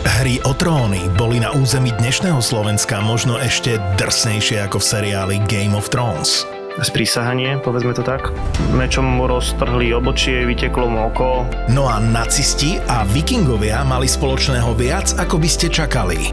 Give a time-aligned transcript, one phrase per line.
[0.00, 5.76] Hry o tróny boli na území dnešného Slovenska možno ešte drsnejšie ako v seriáli Game
[5.76, 6.48] of Thrones
[6.80, 8.32] sprísahanie, povedzme to tak.
[8.72, 11.44] Mečom mu roztrhli obočie, vyteklo mu oko.
[11.68, 16.32] No a nacisti a vikingovia mali spoločného viac, ako by ste čakali.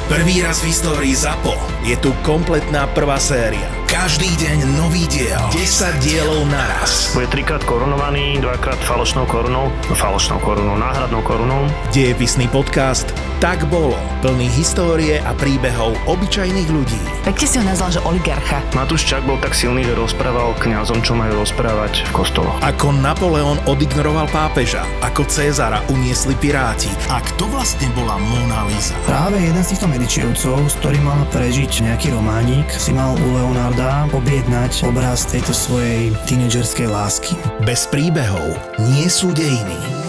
[0.11, 1.55] Prvý raz v histórii ZAPO
[1.87, 3.63] je tu kompletná prvá séria.
[3.87, 5.39] Každý deň nový diel.
[5.55, 7.15] 10 dielov naraz.
[7.15, 11.63] Bude trikrát korunovaný, dvakrát falošnou korunou, no falošnou korunou, náhradnou korunou.
[11.95, 13.07] Dejepisný podcast
[13.41, 13.97] Tak bolo.
[14.21, 17.01] Plný histórie a príbehov obyčajných ľudí.
[17.25, 18.61] Pekne si ho nazval, že oligarcha.
[18.77, 22.53] Matúš Čak bol tak silný, že rozprával kňazom, čo majú rozprávať v kostoloch.
[22.61, 28.93] Ako Napoleon odignoroval pápeža, ako Cezara uniesli piráti a kto vlastne bola Mona Lisa.
[29.09, 34.05] Práve jeden z týchto medičievcov, s ktorým mal prežiť nejaký románik, si mal u Leonarda
[34.13, 37.33] objednať obraz tejto svojej tínedžerskej lásky.
[37.65, 38.53] Bez príbehov
[38.85, 40.00] nie sú dejiny.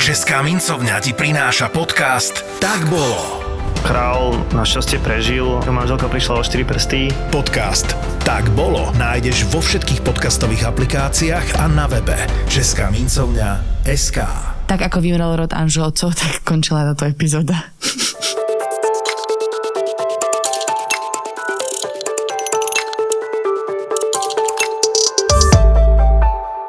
[0.00, 3.44] Česká mincovňa ti prináša podcast Tak bolo.
[3.84, 7.12] Král našťastie prežil, manželka prišla o 4 prsty.
[7.28, 7.92] Podcast
[8.24, 12.16] Tak bolo nájdeš vo všetkých podcastových aplikáciách a na webe
[12.48, 14.24] Česká mincovňa SK.
[14.64, 17.68] Tak ako vymrel rod Anželcov, tak končila táto epizóda.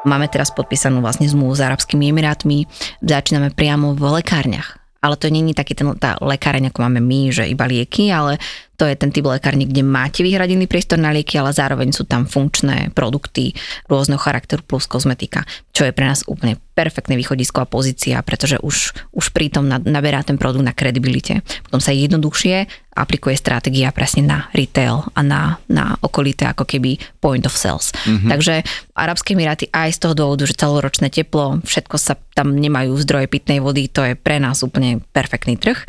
[0.02, 2.66] Máme teraz podpísanú vlastne zmluvu s Arabskými Emirátmi,
[3.06, 4.82] začíname priamo v lekárniach.
[4.98, 8.38] Ale to není taký ten, tá lekáreň, ako máme my, že iba lieky, ale
[8.82, 12.26] to je ten typ lekárny, kde máte vyhradený priestor na lieky, ale zároveň sú tam
[12.26, 13.54] funkčné produkty
[13.86, 18.90] rôzneho charakteru plus kozmetika, čo je pre nás úplne perfektné východisko a pozícia, pretože už,
[19.14, 21.46] už pritom naberá ten produkt na kredibilite.
[21.62, 27.46] Potom sa jednoduchšie aplikuje stratégia presne na retail a na, na okolité ako keby point
[27.46, 27.94] of sales.
[28.02, 28.30] Mm-hmm.
[28.34, 28.54] Takže
[28.98, 33.62] Arabské Emiráty aj z toho dôvodu, že celoročné teplo, všetko sa tam nemajú zdroje pitnej
[33.62, 35.86] vody, to je pre nás úplne perfektný trh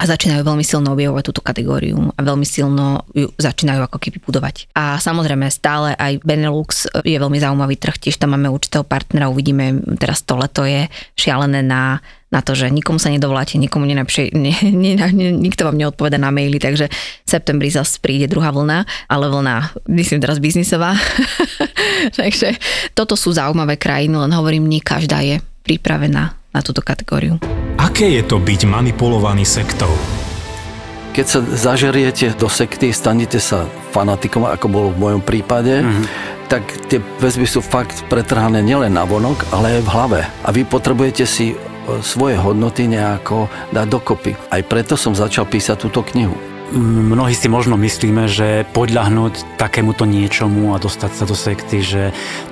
[0.00, 4.72] a začínajú veľmi silno objavovať túto kategóriu a veľmi silno ju začínajú ako keby budovať.
[4.72, 9.76] A samozrejme stále aj Benelux je veľmi zaujímavý trh, tiež tam máme určitého partnera, uvidíme,
[10.00, 10.88] teraz to leto je
[11.20, 12.00] šialené na
[12.30, 16.30] na to, že nikomu sa nedovoláte, nikomu nenapšie, ne, ne, ne, nikto vám neodpoveda na
[16.30, 20.94] maily, takže v septembri zase príde druhá vlna, ale vlna, myslím teraz biznisová.
[22.22, 22.54] takže
[22.94, 27.38] toto sú zaujímavé krajiny, len hovorím, nie každá je pripravená na túto kategóriu.
[27.78, 29.90] Aké je to byť manipulovaný sektou?
[31.10, 36.04] Keď sa zažeriete do sekty, stanete sa fanatikom, ako bolo v mojom prípade, mm-hmm.
[36.46, 40.20] tak tie väzby sú fakt pretrhané nielen na vonok, ale aj v hlave.
[40.46, 41.56] A vy potrebujete si e,
[41.98, 44.38] svoje hodnoty nejako dať dokopy.
[44.54, 50.72] Aj preto som začal písať túto knihu mnohí si možno myslíme, že podľahnúť takémuto niečomu
[50.74, 52.02] a dostať sa do sekty, že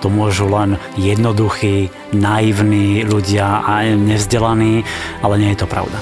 [0.02, 4.82] to môžu len jednoduchí, naivní ľudia a nevzdelaní,
[5.22, 5.98] ale nie je to pravda.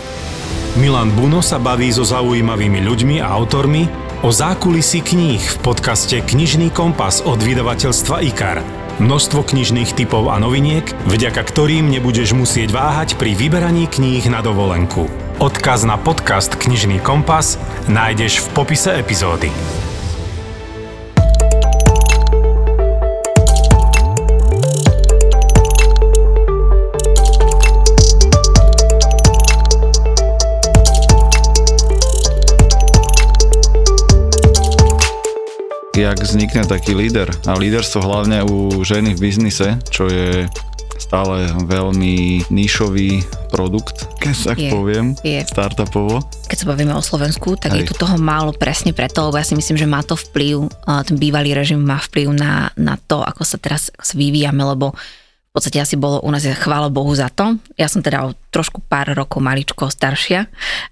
[0.77, 3.89] Milan Buno sa baví so zaujímavými ľuďmi a autormi
[4.21, 8.86] o zákulisí kníh v podcaste Knižný kompas od vydavateľstva IKAR.
[8.97, 15.13] Množstvo knižných typov a noviniek, vďaka ktorým nebudeš musieť váhať pri vyberaní kníh na dovolenku.
[15.37, 17.61] Odkaz na podcast Knižný kompas
[17.93, 19.53] nájdeš v popise epizódy.
[36.07, 37.27] Jak vznikne taký líder.
[37.51, 40.47] A líderstvo hlavne u ženy v biznise, čo je
[41.03, 45.45] stále veľmi nišový produkt, keď tak je, poviem, je.
[45.45, 46.25] startupovo.
[46.49, 47.85] Keď sa bavíme o Slovensku, tak Hej.
[47.85, 50.71] je tu toho málo presne preto, lebo ja si myslím, že má to vplyv,
[51.05, 55.81] ten bývalý režim má vplyv na, na to, ako sa teraz vyvíjame, lebo v podstate
[55.81, 57.57] asi bolo u nás, chvála Bohu za to.
[57.81, 60.49] Ja som teda o trošku pár rokov maličko staršia,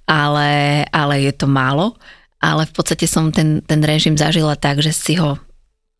[0.08, 1.96] ale, ale je to málo.
[2.44, 5.40] Ale v podstate som ten, ten režim zažila tak, že si ho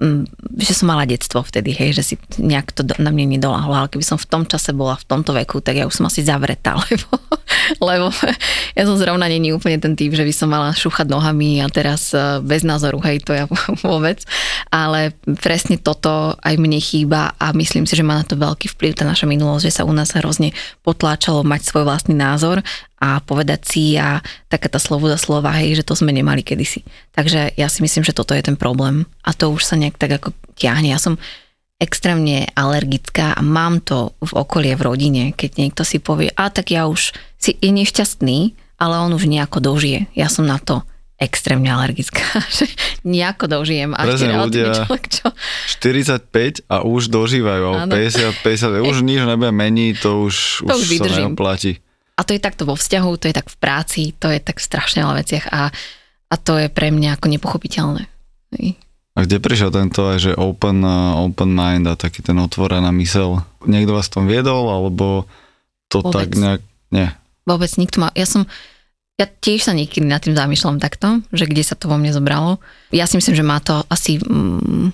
[0.03, 0.27] Mm,
[0.59, 4.03] že som mala detstvo vtedy, hej, že si nejak to na mne nedolahlo, ale keby
[4.03, 7.15] som v tom čase bola v tomto veku, tak ja už som asi zavretá, lebo,
[7.79, 8.07] lebo
[8.75, 12.11] ja som zrovna není úplne ten typ, že by som mala šúchať nohami a teraz
[12.11, 13.47] e, bez názoru, hej, to ja
[13.87, 14.19] vôbec,
[14.75, 18.99] ale presne toto aj mne chýba a myslím si, že má na to veľký vplyv
[18.99, 20.51] tá naša minulosť, že sa u nás hrozne
[20.83, 22.67] potláčalo mať svoj vlastný názor
[23.05, 26.81] a povedať si a taká tá sloboda slova, hej, že to sme nemali kedysi.
[27.13, 30.17] Takže ja si myslím, že toto je ten problém a to už sa nejak tak
[30.17, 30.89] ako ťahne.
[30.89, 31.21] Ja som
[31.77, 36.73] extrémne alergická a mám to v okolie, v rodine, keď niekto si povie, a tak
[36.73, 40.09] ja už si je nešťastný, ale on už nejako dožije.
[40.17, 40.81] Ja som na to
[41.21, 42.25] extrémne alergická,
[42.57, 42.73] že
[43.05, 43.93] nejako dožijem.
[43.93, 45.29] A Prezne ľudia človek, čo...
[45.77, 50.99] 45 a už dožívajú, 50, 50, už nič nebude meniť, to už, to už, už
[51.05, 51.85] sa neoplatí.
[52.15, 54.67] A to je takto vo vzťahu, to je tak v práci, to je tak v
[54.71, 55.75] strašne veľa veciach a,
[56.31, 58.07] a to je pre mňa ako nepochopiteľné.
[59.15, 63.47] A kde prišiel tento aj, že open, uh, open mind a taký ten otvorená mysel?
[63.63, 65.27] Niekto vás tom viedol, alebo
[65.87, 66.15] to Vôbec.
[66.15, 66.61] tak nejak...
[66.91, 67.15] Nie.
[67.47, 68.11] Vôbec nikto ma...
[68.19, 68.47] Ja som...
[69.15, 72.59] Ja tiež sa niekedy nad tým zamýšľam takto, že kde sa to vo mne zobralo.
[72.91, 74.91] Ja si myslím, že má to asi mm,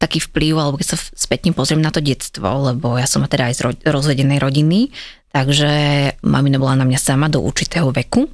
[0.00, 3.54] taký vplyv, alebo keď sa spätne pozriem na to detstvo, lebo ja som teda aj
[3.54, 4.88] z ro- rozvedenej rodiny,
[5.30, 5.70] Takže
[6.26, 8.26] mamina bola na mňa sama do určitého veku,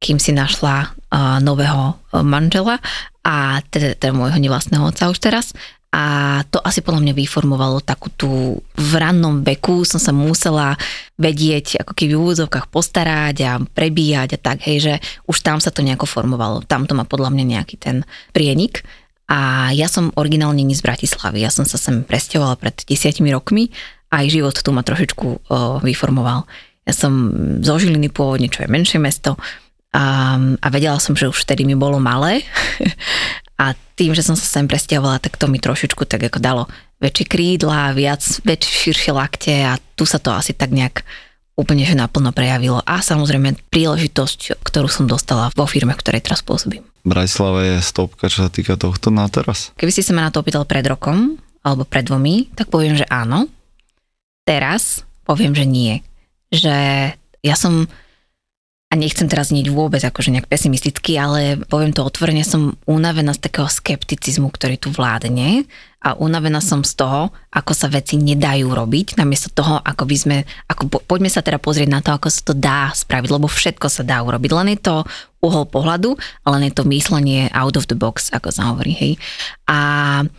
[0.00, 2.80] kým si našla uh, nového manžela
[3.20, 5.52] a teda, teda môjho nevlastného otca už teraz.
[5.90, 10.78] A to asi podľa mňa vyformovalo takú tú, v rannom veku som sa musela
[11.18, 14.94] vedieť, ako keby v úvodzovkách postarať a prebíjať a tak, hej, že
[15.26, 16.62] už tam sa to nejako formovalo.
[16.62, 18.86] Tam to má podľa mňa nejaký ten prienik.
[19.30, 23.70] A ja som originálne nie z Bratislavy, ja som sa sem presťahovala pred desiatimi rokmi
[24.10, 25.46] aj život tu ma trošičku
[25.86, 26.44] vyformoval.
[26.84, 27.30] Ja som
[27.62, 29.38] zo Žiliny pôvodne, čo je menšie mesto
[29.94, 32.42] a, a vedela som, že už vtedy mi bolo malé
[33.62, 36.62] a tým, že som sa sem presťahovala, tak to mi trošičku tak ako dalo
[36.98, 41.06] väčšie krídla, viac, väčšie širšie lakte a tu sa to asi tak nejak
[41.54, 42.82] úplne že naplno prejavilo.
[42.82, 46.89] A samozrejme príležitosť, ktorú som dostala vo firme, v ktorej teraz pôsobím.
[47.00, 49.72] Bratislava je stopka, čo sa týka tohto na teraz?
[49.80, 53.08] Keby si sa ma na to opýtal pred rokom, alebo pred dvomi, tak poviem, že
[53.08, 53.48] áno,
[54.48, 55.94] teraz poviem, že nie.
[56.48, 56.74] Že
[57.44, 57.88] ja som,
[58.88, 63.44] a nechcem teraz znieť vôbec akože nejak pesimisticky, ale poviem to otvorene, som unavená z
[63.48, 65.68] takého skepticizmu, ktorý tu vládne
[66.00, 70.36] a unavená som z toho, ako sa veci nedajú robiť, namiesto toho, ako by sme,
[70.64, 73.86] ako po, poďme sa teda pozrieť na to, ako sa to dá spraviť, lebo všetko
[73.92, 74.96] sa dá urobiť, len je to
[75.44, 76.16] uhol pohľadu,
[76.48, 79.12] ale je to myslenie out of the box, ako sa hovorí, hej.
[79.68, 79.78] A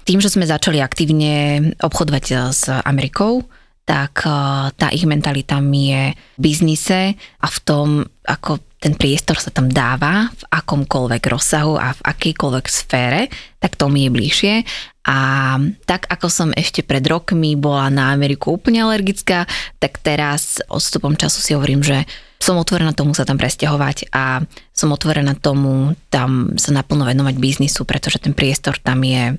[0.01, 3.45] tým, že sme začali aktívne obchodovať s Amerikou,
[3.85, 4.33] tak eh,
[4.73, 6.03] tá ich mentalita mi je
[6.37, 7.87] v biznise a v tom,
[8.25, 13.29] ako ten priestor sa tam dáva v akomkoľvek rozsahu a v akejkoľvek sfére,
[13.61, 14.53] tak to mi je bližšie.
[15.01, 15.57] A
[15.89, 19.49] tak ako som ešte pred rokmi bola na Ameriku úplne alergická,
[19.81, 22.05] tak teraz odstupom času si hovorím, že
[22.41, 27.85] som otvorená tomu sa tam presťahovať a som otvorená tomu tam sa naplno venovať biznisu,
[27.85, 29.37] pretože ten priestor tam je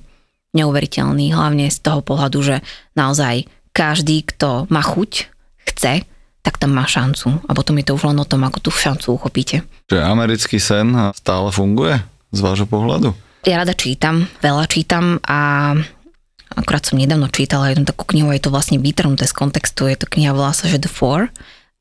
[0.55, 2.55] neuveriteľný, hlavne z toho pohľadu, že
[2.95, 5.27] naozaj každý, kto má chuť,
[5.67, 6.05] chce,
[6.43, 7.41] tak tam má šancu.
[7.47, 9.63] A potom je to už len o tom, ako tú šancu uchopíte.
[9.87, 12.03] Čiže americký sen stále funguje
[12.35, 13.15] z vášho pohľadu?
[13.43, 15.75] Ja rada čítam, veľa čítam a
[16.55, 20.07] akurát som nedávno čítala jednu takú knihu, je to vlastne vytrhnuté z kontextu, je to
[20.07, 21.27] kniha, volá sa, že The Four,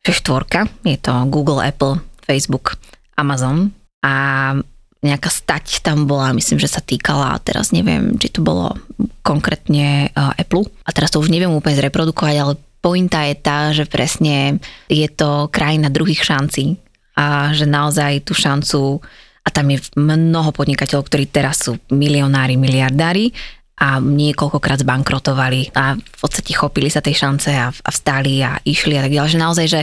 [0.03, 2.83] že štvorka, je to Google, Apple, Facebook,
[3.15, 3.71] Amazon
[4.03, 4.59] a
[5.07, 8.75] nejaká stať tam bola, myslím, že sa týkala, teraz neviem, či to bolo
[9.23, 10.67] konkrétne uh, Apple.
[10.83, 14.59] A teraz to už neviem úplne zreprodukovať, ale pointa je tá, že presne
[14.91, 16.75] je to krajina druhých šancí
[17.15, 18.99] a že naozaj tú šancu
[19.43, 23.35] a tam je mnoho podnikateľov, ktorí teraz sú milionári, miliardári
[23.83, 28.95] a niekoľkokrát zbankrotovali a v podstate chopili sa tej šance a, a vstali a išli
[28.95, 29.33] a tak ďalej.
[29.35, 29.81] Že naozaj, že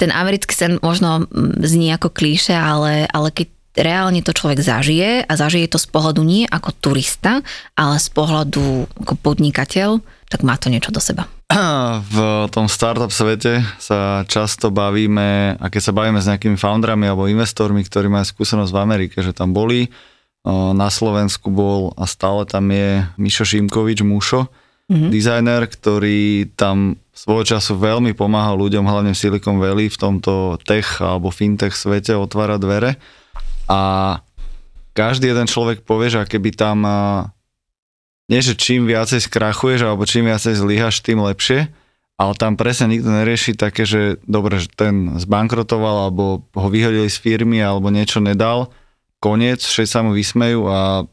[0.00, 5.26] ten americký sen možno mm, znie ako klíše, ale, ale keď reálne to človek zažije
[5.26, 7.44] a zažije to z pohľadu nie ako turista,
[7.76, 11.28] ale z pohľadu ako podnikateľ, tak má to niečo do seba.
[12.10, 12.16] V
[12.50, 17.86] tom startup svete sa často bavíme, a keď sa bavíme s nejakými foundrami alebo investormi,
[17.86, 19.90] ktorí majú skúsenosť v Amerike, že tam boli,
[20.74, 24.50] na Slovensku bol a stále tam je Mišo Šimkovič, Mušo,
[24.92, 25.08] mm-hmm.
[25.08, 31.00] dizajner, ktorý tam svojho času veľmi pomáhal ľuďom, hlavne v Silicon Valley, v tomto tech
[31.00, 33.00] alebo fintech svete otvára dvere
[33.70, 34.20] a
[34.94, 36.84] každý jeden človek povie, že keby tam
[38.30, 41.68] nie, že čím viacej skrachuješ alebo čím viacej zlyhaš, tým lepšie,
[42.14, 47.18] ale tam presne nikto nerieši také, že dobre, že ten zbankrotoval alebo ho vyhodili z
[47.20, 48.72] firmy alebo niečo nedal,
[49.18, 51.04] koniec, všetci sa mu vysmejú a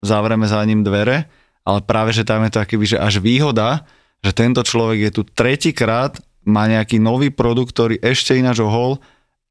[0.00, 1.26] zavreme za ním dvere,
[1.66, 3.84] ale práve, že tam je to akýby, že až výhoda,
[4.22, 6.16] že tento človek je tu tretíkrát,
[6.48, 9.02] má nejaký nový produkt, ktorý ešte ináč ohol,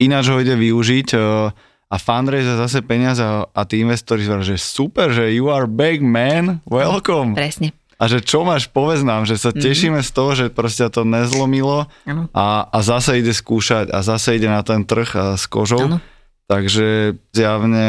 [0.01, 1.07] ináč ho ide využiť,
[1.87, 7.31] a fundraiser zase peniaze a, tí investori že super, že you are big man, welcome.
[7.31, 7.71] Presne.
[7.97, 9.57] a že čo máš, povedz nám, že sa Mhm.
[9.57, 11.89] tešíme z toho, že proste to nezlomilo
[12.29, 15.81] a, a zase ide skúšať a zase ide na ten trh a s kožou.
[15.81, 15.97] Áno.
[16.45, 17.87] Takže zjavne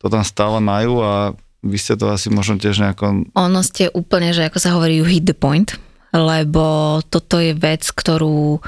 [0.00, 3.26] to tam stále majú a vy ste to asi možno tiež nejako...
[3.34, 5.74] Ono ste úplne, že ako sa hovorí, you hit the point,
[6.14, 8.62] lebo toto je vec, ktorú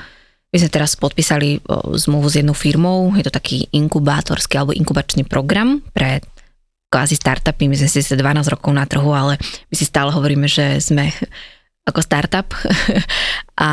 [0.59, 1.63] my sme teraz podpísali
[1.95, 6.19] zmluvu s jednou firmou, je to taký inkubátorský alebo inkubačný program pre
[6.91, 8.19] kvázi startupy, my sme si 12
[8.51, 11.15] rokov na trhu, ale my si stále hovoríme, že sme
[11.87, 12.51] ako startup.
[13.59, 13.71] A,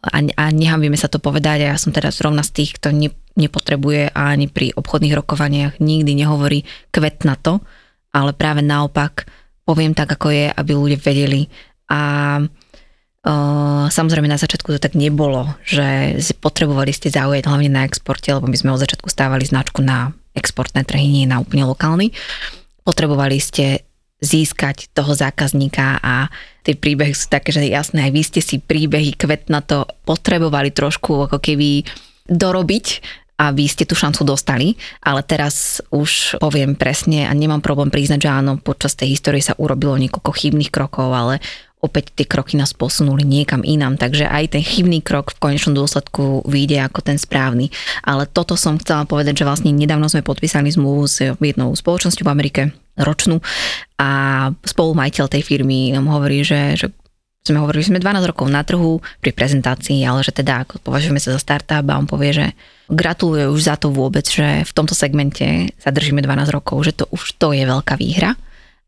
[0.00, 1.68] a, a nehambíme sa to povedať.
[1.68, 6.16] A ja som teraz zrovna z tých, kto ne, nepotrebuje ani pri obchodných rokovaniach nikdy
[6.16, 7.60] nehovorí kvet na to,
[8.16, 9.28] ale práve naopak
[9.68, 11.44] poviem tak, ako je, aby ľudia vedeli.
[11.92, 12.40] A
[13.90, 18.54] samozrejme na začiatku to tak nebolo, že potrebovali ste zaujať hlavne na exporte, lebo my
[18.54, 22.14] sme od začiatku stávali značku na exportné trhy, nie na úplne lokálny.
[22.86, 23.82] Potrebovali ste
[24.22, 26.32] získať toho zákazníka a
[26.64, 30.72] tie príbehy sú také, že jasné, aj vy ste si príbehy kvet na to potrebovali
[30.72, 31.84] trošku ako keby
[32.30, 32.86] dorobiť
[33.36, 38.24] a vy ste tú šancu dostali, ale teraz už poviem presne a nemám problém priznať,
[38.24, 41.44] že áno, počas tej histórie sa urobilo niekoľko chybných krokov, ale
[41.86, 46.42] opäť tie kroky nás posunuli niekam inám, takže aj ten chybný krok v konečnom dôsledku
[46.44, 47.70] vyjde ako ten správny.
[48.02, 52.32] Ale toto som chcela povedať, že vlastne nedávno sme podpísali zmluvu s jednou spoločnosťou v
[52.34, 52.62] Amerike,
[52.96, 53.40] ročnú,
[53.96, 54.08] a
[54.64, 56.86] spolumajiteľ tej firmy nám hovorí, že, že
[57.46, 61.22] sme hovorili, že sme 12 rokov na trhu pri prezentácii, ale že teda ako považujeme
[61.22, 62.46] sa za startup a on povie, že
[62.90, 67.04] gratuluje už za to vôbec, že v tomto segmente sa držíme 12 rokov, že to
[67.14, 68.34] už to je veľká výhra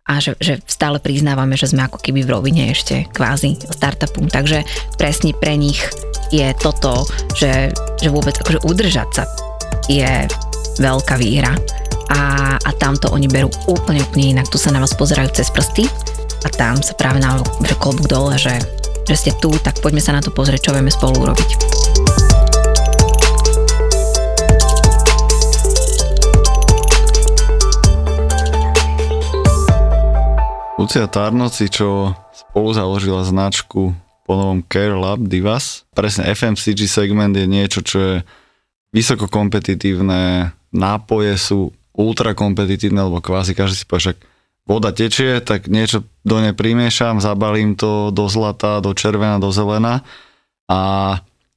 [0.09, 4.25] a že, že stále priznávame, že sme ako keby v rovine ešte kvázi startupu.
[4.33, 4.65] Takže
[4.97, 5.85] presne pre nich
[6.33, 7.05] je toto,
[7.37, 7.69] že,
[8.00, 9.25] že vôbec akože udržať sa
[9.88, 10.09] je
[10.81, 11.53] veľká výhra.
[12.09, 14.49] A, a tamto oni berú úplne, úplne inak.
[14.49, 15.85] Tu sa na vás pozerajú cez prsty
[16.45, 17.37] a tam sa práve na
[17.77, 18.57] klobúk dole, že,
[19.05, 21.50] že ste tu, tak poďme sa na to pozrieť, čo vieme spolu urobiť.
[30.79, 35.83] Lucia Tarnoci, čo spolu založila značku po novom Care Lab Divas.
[35.91, 38.15] Presne FMCG segment je niečo, čo je
[38.95, 44.19] vysoko kompetitívne, nápoje sú ultra kompetitívne, lebo kvázi každý si povie, však
[44.71, 50.07] voda tečie, tak niečo do nej primiešam, zabalím to do zlata, do červená, do zelena
[50.71, 50.79] a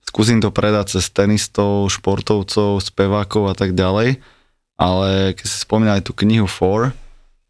[0.01, 4.17] skúsim to predať cez tenistov, športovcov, spevákov a tak ďalej.
[4.81, 7.00] Ale keď si spomínali tú knihu 4,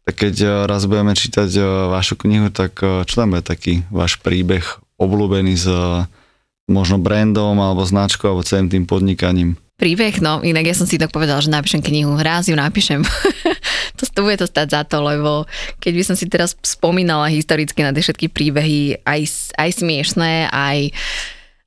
[0.02, 3.86] tak keď eh, raz budeme čítať eh, vašu knihu, tak eh, čo tam bude taký
[3.88, 4.64] váš príbeh
[4.98, 5.66] obľúbený s
[6.70, 9.58] možno brandom alebo značkou alebo celým tým podnikaním?
[9.82, 13.02] Príbeh, no inak ja som si tak povedala, že napíšem knihu, raz ju napíšem.
[13.98, 15.42] to, to bude to stať za to, lebo
[15.82, 20.94] keď by som si teraz spomínala historicky na tie všetky príbehy, aj, aj smiešné, aj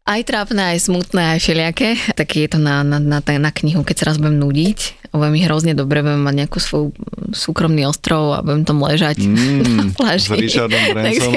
[0.05, 3.95] aj trápne, aj smutné, aj všelijaké, tak je to na, na, na, na knihu, keď
[3.97, 6.93] sa raz budem nudiť, budem mi hrozne dobre, budem mať nejakú svoj
[7.33, 10.29] súkromný ostrov a budem tam ležať Mm, na pláži.
[10.29, 11.33] s Richardom tak, si,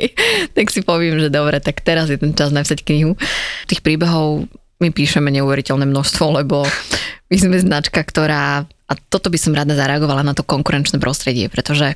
[0.56, 3.20] tak si poviem, že dobre, tak teraz je ten čas napísať knihu.
[3.68, 4.48] Tých príbehov
[4.80, 6.64] my píšeme neuveriteľné množstvo, lebo
[7.28, 11.92] my sme značka, ktorá, a toto by som rada zareagovala na to konkurenčné prostredie, pretože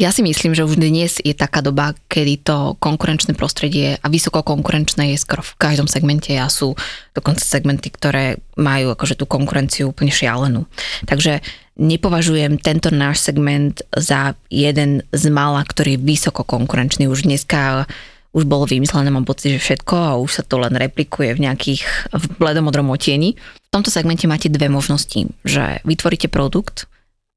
[0.00, 4.40] ja si myslím, že už dnes je taká doba, kedy to konkurenčné prostredie a vysoko
[4.40, 6.72] konkurenčné je skoro v každom segmente a sú
[7.12, 10.64] dokonca segmenty, ktoré majú akože tú konkurenciu úplne šialenú.
[11.04, 11.44] Takže
[11.76, 17.06] nepovažujem tento náš segment za jeden z mála, ktorý je vysoko konkurenčný.
[17.06, 17.84] Už dneska
[18.32, 21.84] už bolo vymyslené, mám pocit, že všetko a už sa to len replikuje v nejakých
[22.16, 23.36] v bledomodrom otieni.
[23.36, 26.88] V tomto segmente máte dve možnosti, že vytvoríte produkt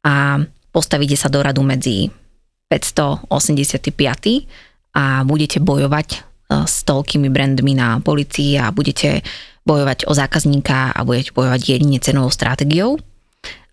[0.07, 0.39] a
[0.71, 2.15] postavíte sa do radu medzi
[2.69, 4.47] 585
[4.95, 6.17] a budete bojovať e,
[6.65, 9.21] s toľkými brandmi na policii a budete
[9.65, 12.97] bojovať o zákazníka a budete bojovať jedine cenovou stratégiou.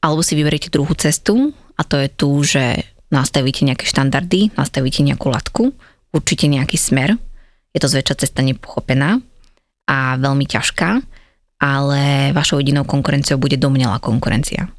[0.03, 5.29] Alebo si vyberiete druhú cestu a to je tu, že nastavíte nejaké štandardy, nastavíte nejakú
[5.29, 5.71] latku,
[6.17, 7.15] určite nejaký smer.
[7.77, 9.21] Je to zväčša cesta nepochopená
[9.89, 10.91] a veľmi ťažká,
[11.61, 14.73] ale vašou jedinou konkurenciou bude domnelá konkurencia.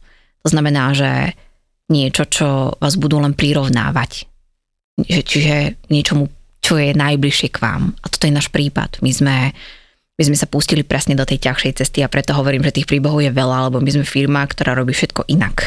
[0.44, 1.38] To znamená, že
[1.92, 2.48] niečo, čo
[2.80, 4.28] vás budú len prirovnávať.
[5.00, 5.56] Že, čiže
[5.90, 6.30] niečomu,
[6.64, 7.92] čo je najbližšie k vám.
[8.00, 9.02] A toto je náš prípad.
[9.04, 9.36] My sme,
[10.16, 13.20] my sme sa pustili presne do tej ťažšej cesty a preto hovorím, že tých príbehov
[13.20, 15.66] je veľa, lebo my sme firma, ktorá robí všetko inak.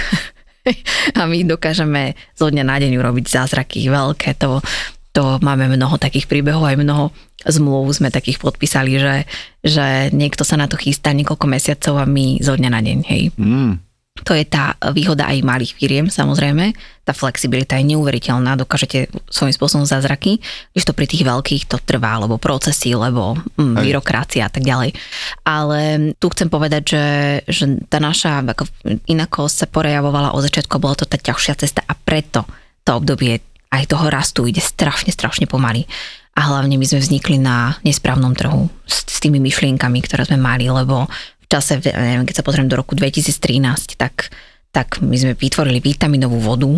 [1.19, 4.41] a my dokážeme zo dňa na deň urobiť zázraky veľké.
[4.41, 4.63] To,
[5.13, 7.13] to máme mnoho takých príbehov, aj mnoho
[7.47, 9.17] zmluv sme takých podpísali, že,
[9.63, 13.23] že niekto sa na to chystá niekoľko mesiacov a my zo dňa na deň, hej.
[13.39, 13.86] Mm,
[14.25, 16.73] To je tá výhoda aj malých firiem, samozrejme.
[17.05, 20.41] Tá flexibilita je neuveriteľná, dokážete svojím spôsobom zázraky,
[20.73, 24.97] když to pri tých veľkých to trvá, lebo procesy, lebo mm, byrokracia a tak ďalej.
[25.45, 27.07] Ale tu chcem povedať, že,
[27.47, 28.65] že tá naša ako,
[29.07, 32.49] inakosť sa porejavovala od začiatku, bola to tá ťažšia cesta a preto
[32.83, 33.43] to obdobie
[33.75, 35.85] aj toho rastu ide strašne, strašne pomaly.
[36.37, 40.69] A hlavne my sme vznikli na nesprávnom trhu s, s tými myšlienkami, ktoré sme mali,
[40.69, 41.09] lebo
[41.47, 44.31] čase, neviem, keď sa pozriem do roku 2013, tak,
[44.75, 46.71] tak my sme vytvorili vitaminovú vodu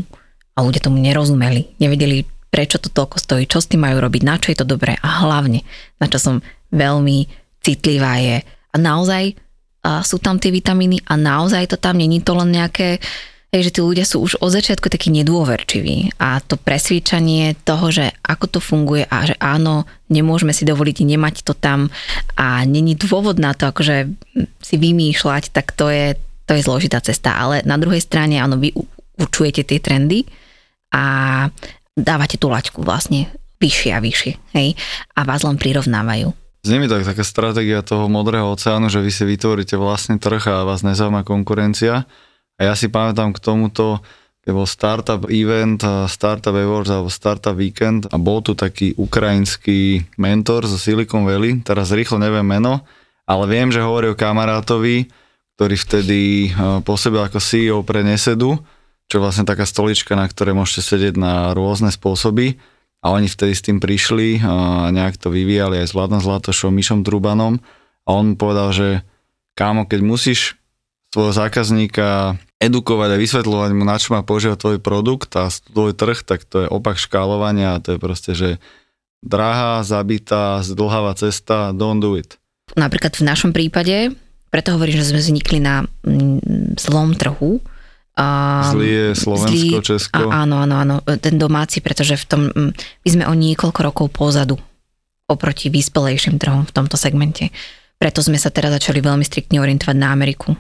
[0.57, 1.77] a ľudia tomu nerozumeli.
[1.81, 4.97] Nevedeli, prečo to toľko stojí, čo s tým majú robiť, na čo je to dobré
[5.01, 5.65] a hlavne,
[6.01, 6.35] na čo som
[6.73, 7.29] veľmi
[7.65, 8.39] citlivá je.
[8.45, 9.37] A naozaj
[9.79, 13.07] a sú tam tie vitamíny a naozaj to tam není to len nejaké Hej,
[13.49, 18.45] že tí ľudia sú už od začiatku takí nedôverčiví a to presvíčanie toho, že ako
[18.45, 21.89] to funguje a že áno, nemôžeme si dovoliť nemať to tam
[22.37, 24.13] a není dôvod na to akože
[24.61, 26.13] si vymýšľať, tak to je,
[26.45, 27.41] to je zložitá cesta.
[27.41, 28.77] Ale na druhej strane, áno, vy
[29.17, 30.29] určujete tie trendy
[30.93, 31.49] a
[31.97, 33.33] dávate tú laťku vlastne
[33.65, 34.77] vyššie a vyššie, hej,
[35.17, 36.31] a vás len prirovnávajú.
[36.69, 40.69] Znie mi tak taká stratégia toho modrého oceánu, že vy si vytvoríte vlastný trh a
[40.69, 42.05] vás nezaujíma konkurencia
[42.59, 44.03] a ja si pamätám k tomuto,
[44.43, 50.67] keď bol startup event, startup awards alebo startup weekend a bol tu taký ukrajinský mentor
[50.67, 52.83] zo Silicon Valley, teraz rýchlo neviem meno,
[53.29, 55.07] ale viem, že hovorí o kamarátovi,
[55.55, 56.21] ktorý vtedy
[56.83, 58.59] pôsobil ako CEO pre Nesedu,
[59.07, 62.59] čo je vlastne taká stolička, na ktorej môžete sedieť na rôzne spôsoby.
[62.99, 67.07] A oni vtedy s tým prišli a nejak to vyvíjali aj s Vladom Zlatošom, Mišom
[67.07, 67.63] Trubanom
[68.03, 68.89] a on povedal, že
[69.55, 70.59] kámo, keď musíš
[71.15, 76.27] svojho zákazníka edukovať a vysvetľovať mu, na čo má používať tvoj produkt a tvoj trh,
[76.27, 78.51] tak to je opak škálovania a to je proste, že
[79.23, 82.39] drahá, zabitá, zdlhavá cesta, don't do it.
[82.75, 84.13] Napríklad v našom prípade,
[84.51, 87.63] preto hovorím, že sme vznikli na mm, zlom trhu,
[88.19, 88.27] a,
[88.75, 90.27] zlý je Slovensko, zlý, Česko.
[90.27, 92.71] A, áno, áno, áno, ten domáci, pretože v tom, mm,
[93.07, 94.59] my sme o niekoľko rokov pozadu
[95.31, 97.55] oproti vyspelejším trhom v tomto segmente.
[97.95, 100.59] Preto sme sa teraz začali veľmi striktne orientovať na Ameriku,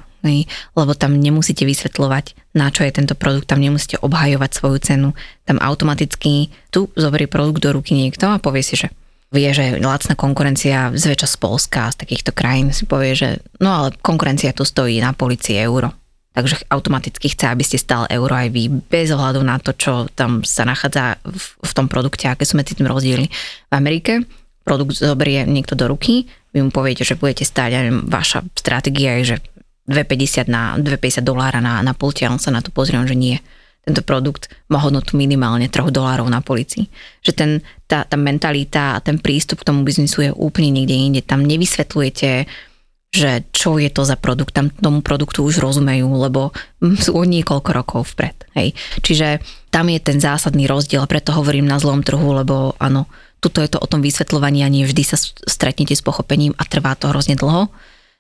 [0.75, 5.09] lebo tam nemusíte vysvetľovať, na čo je tento produkt, tam nemusíte obhajovať svoju cenu.
[5.47, 8.91] Tam automaticky tu zoberie produkt do ruky niekto a povie si, že
[9.28, 13.28] vie, že lacná konkurencia zväčša z Polska, z takýchto krajín si povie, že
[13.61, 15.93] no ale konkurencia tu stojí na policii euro.
[16.33, 20.47] Takže automaticky chce, aby ste stále euro aj vy, bez ohľadu na to, čo tam
[20.47, 23.26] sa nachádza v, v tom produkte, aké sú medzi tým rozdiely.
[23.69, 24.23] V Amerike
[24.63, 29.35] produkt zoberie niekto do ruky, vy mu poviete, že budete stáť, a vaša stratégia je,
[29.35, 29.37] že
[29.89, 33.41] 2,50 na 2,50 dolára na, na pulte a on sa na to pozrie, že nie.
[33.89, 36.93] Tento produkt má hodnotu minimálne 3 dolárov na policii.
[37.25, 37.51] Že ten,
[37.89, 41.21] tá, tá mentalita a ten prístup k tomu biznisu je úplne niekde inde.
[41.25, 42.45] Tam nevysvetľujete,
[43.09, 46.53] že čo je to za produkt, tam tomu produktu už rozumejú, lebo
[47.05, 48.37] sú o niekoľko rokov vpred.
[48.61, 48.77] Hej.
[49.01, 49.41] Čiže
[49.73, 53.09] tam je ten zásadný rozdiel, preto hovorím na zlom trhu, lebo áno,
[53.41, 55.17] tuto je to o tom vysvetľovaní a nie vždy sa
[55.49, 57.73] stretnete s pochopením a trvá to hrozne dlho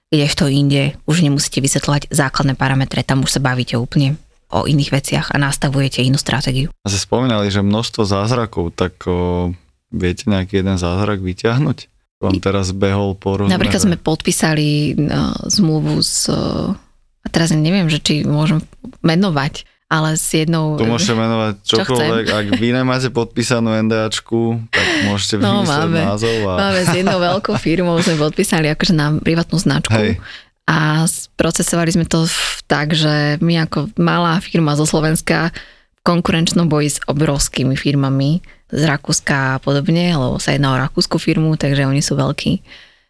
[0.08, 4.16] kdežto inde už nemusíte vysvetľovať základné parametre, tam už sa bavíte úplne
[4.48, 6.72] o iných veciach a nastavujete inú stratégiu.
[6.84, 9.52] A ste spomínali, že množstvo zázrakov, tak o,
[9.92, 11.78] viete nejaký jeden zázrak vyťahnuť?
[12.18, 16.74] Vám teraz behol po Napríklad sme podpísali uh, zmluvu s, uh,
[17.22, 18.58] a teraz neviem, že či môžem
[19.06, 20.76] menovať, ale s jednou...
[20.76, 26.36] Tu môžete menovať čokoľvek, čo ak vy nemáte podpísanú NDAčku, tak môžete no, máme, názov.
[26.44, 26.54] A...
[26.68, 29.96] Máme s jednou veľkou firmou, sme podpísali akože na privátnu značku.
[29.96, 30.20] Hej.
[30.68, 31.08] A
[31.40, 32.28] procesovali sme to
[32.68, 35.56] tak, že my ako malá firma zo Slovenska
[35.96, 41.16] v konkurenčnom boji s obrovskými firmami z Rakúska a podobne, lebo sa jedná o rakúsku
[41.16, 42.60] firmu, takže oni sú veľkí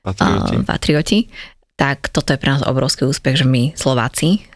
[0.06, 0.54] patrioti.
[0.54, 1.18] Uh, patrioti.
[1.74, 4.46] Tak toto je pre nás obrovský úspech, že my Slováci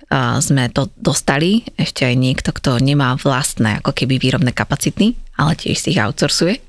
[0.45, 5.79] sme to dostali, ešte aj niekto, kto nemá vlastné ako keby výrobné kapacity, ale tiež
[5.81, 6.61] si ich outsourcuje.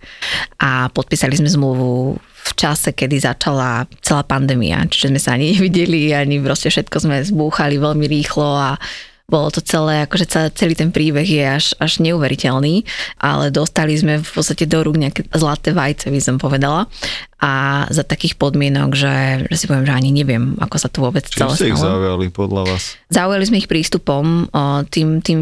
[0.63, 6.11] A podpísali sme zmluvu v čase, kedy začala celá pandémia, čiže sme sa ani nevideli,
[6.15, 8.79] ani proste všetko sme zbúchali veľmi rýchlo a
[9.23, 12.83] bolo to celé, akože celý ten príbeh je až, až neuveriteľný,
[13.17, 16.91] ale dostali sme v podstate do rúk nejaké zlaté vajce, by som povedala.
[17.39, 21.23] A za takých podmienok, že, že si poviem, že ani neviem, ako sa to vôbec
[21.23, 22.99] Čiže celé ste ich zaujali podľa vás?
[23.07, 24.51] Zaujali sme ich prístupom,
[24.91, 25.41] tým, tým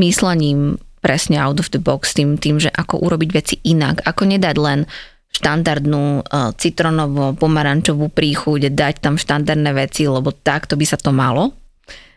[0.00, 4.56] myslením presne out of the box, tým, tým, že ako urobiť veci inak, ako nedať
[4.58, 4.88] len
[5.36, 11.52] štandardnú uh, citronovo pomarančovú príchuť, dať tam štandardné veci, lebo takto by sa to malo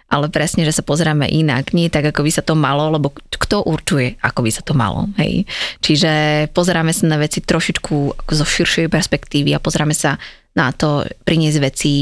[0.10, 3.62] ale presne, že sa pozeráme inak, nie tak, ako by sa to malo, lebo kto
[3.62, 5.06] určuje, ako by sa to malo.
[5.22, 5.46] Hej.
[5.86, 6.12] Čiže
[6.50, 10.18] pozeráme sa na veci trošičku ako zo širšej perspektívy a pozeráme sa
[10.58, 11.94] na to priniesť veci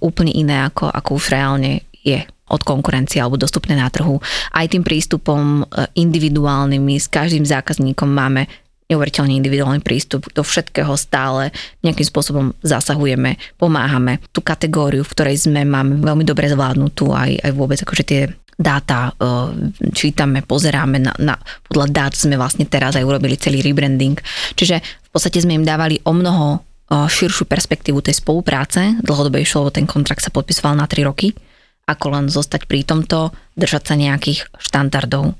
[0.00, 4.22] úplne iné, ako, ako už reálne je od konkurencie alebo dostupné na trhu.
[4.54, 8.46] Aj tým prístupom e, individuálnymi s každým zákazníkom máme
[8.86, 11.50] neuveriteľne individuálny prístup do všetkého stále
[11.82, 14.22] nejakým spôsobom zasahujeme, pomáhame.
[14.30, 18.20] Tú kategóriu, v ktorej sme, máme veľmi dobre zvládnutú aj, aj vôbec akože tie
[18.56, 19.52] dáta uh,
[19.92, 21.36] čítame, pozeráme na, na,
[21.68, 24.16] podľa dát sme vlastne teraz aj urobili celý rebranding.
[24.56, 29.76] Čiže v podstate sme im dávali o mnoho uh, širšiu perspektívu tej spolupráce, dlhodobejšiu, lebo
[29.76, 31.36] ten kontrakt sa podpisoval na 3 roky,
[31.84, 35.36] ako len zostať pri tomto, držať sa nejakých štandardov.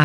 [0.00, 0.04] A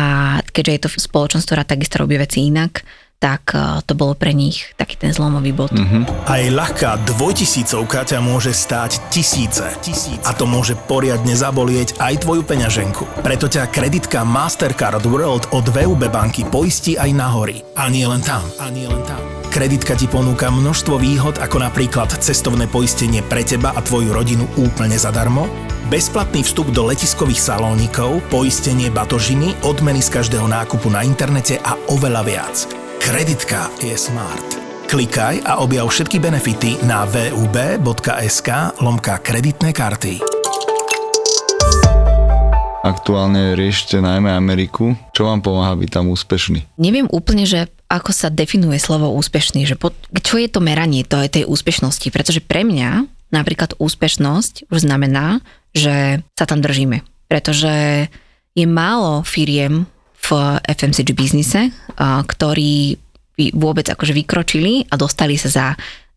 [0.52, 2.84] keďže je to spoločnosť, ktorá takisto robí veci inak,
[3.16, 5.72] tak e, to bolo pre nich taký ten zlomový bod.
[5.72, 6.28] Mm-hmm.
[6.28, 9.64] Aj ľahká dvojtisícovka ťa môže stáť tisíce.
[9.80, 10.22] tisíce.
[10.28, 13.24] A to môže poriadne zabolieť aj tvoju peňaženku.
[13.24, 17.64] Preto ťa kreditka Mastercard World od VUB banky poistí aj na hory.
[17.76, 18.44] A nie len tam.
[18.60, 19.20] A nie len tam.
[19.48, 25.00] Kreditka ti ponúka množstvo výhod, ako napríklad cestovné poistenie pre teba a tvoju rodinu úplne
[25.00, 25.48] zadarmo,
[25.88, 32.22] bezplatný vstup do letiskových salónikov, poistenie batožiny, odmeny z každého nákupu na internete a oveľa
[32.28, 32.85] viac.
[33.06, 34.58] Kreditka je smart.
[34.90, 38.50] Klikaj a objav všetky benefity na vub.sk
[38.82, 40.18] lomka kreditné karty.
[42.82, 44.98] Aktuálne riešte najmä Ameriku.
[45.14, 46.66] Čo vám pomáha byť tam úspešný?
[46.82, 49.94] Neviem úplne, že ako sa definuje slovo úspešný, že pod,
[50.26, 55.46] čo je to meranie to je tej úspešnosti, pretože pre mňa napríklad úspešnosť už znamená,
[55.70, 57.06] že sa tam držíme.
[57.30, 58.10] Pretože
[58.58, 59.86] je málo firiem
[60.26, 61.70] v FMCG biznise,
[62.26, 62.98] ktorí
[63.54, 65.66] vôbec akože vykročili a dostali sa za,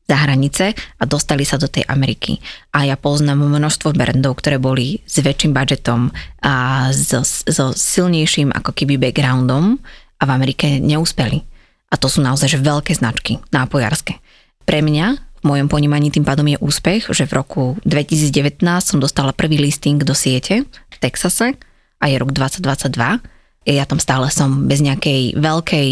[0.08, 2.40] za hranice a dostali sa do tej Ameriky.
[2.74, 6.10] A ja poznám množstvo brandov, ktoré boli s väčším budžetom
[6.42, 6.54] a
[6.96, 9.78] so, so silnejším ako keby backgroundom
[10.20, 11.44] a v Amerike neúspeli.
[11.90, 14.18] A to sú naozaj že veľké značky nápojárske.
[14.64, 15.06] Pre mňa
[15.40, 20.00] v mojom ponímaní tým pádom je úspech, že v roku 2019 som dostala prvý listing
[20.04, 21.56] do siete v Texase
[22.00, 25.88] a je rok 2022 ja tam stále som bez nejakej veľkej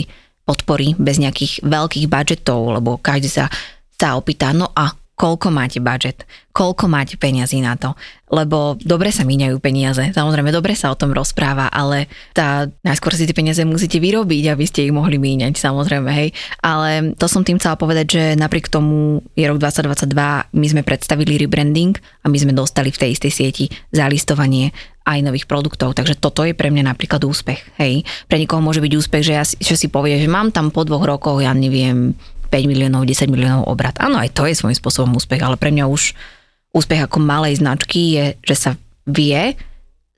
[0.47, 3.51] podpory, bez nejakých veľkých budžetov, lebo každý sa,
[3.99, 7.97] sa opýta, no a koľko máte budget, koľko máte peniazy na to.
[8.29, 12.05] Lebo dobre sa míňajú peniaze, samozrejme dobre sa o tom rozpráva, ale
[12.37, 16.37] tá, najskôr si tie peniaze musíte vyrobiť, aby ste ich mohli míňať, samozrejme, hej.
[16.61, 21.39] Ale to som tým chcela povedať, že napriek tomu je rok 2022, my sme predstavili
[21.41, 24.69] rebranding a my sme dostali v tej istej sieti zalistovanie
[25.07, 25.95] aj nových produktov.
[25.95, 27.63] Takže toto je pre mňa napríklad úspech.
[27.79, 28.03] Hej.
[28.27, 31.07] Pre niekoho môže byť úspech, že, ja, že si povie, že mám tam po dvoch
[31.07, 32.11] rokoch, ja neviem,
[32.47, 33.95] 5 miliónov, 10 miliónov obrat.
[33.99, 36.15] Áno, aj to je svojím spôsobom úspech, ale pre mňa už
[36.71, 38.71] úspech ako malej značky je, že sa
[39.07, 39.55] vie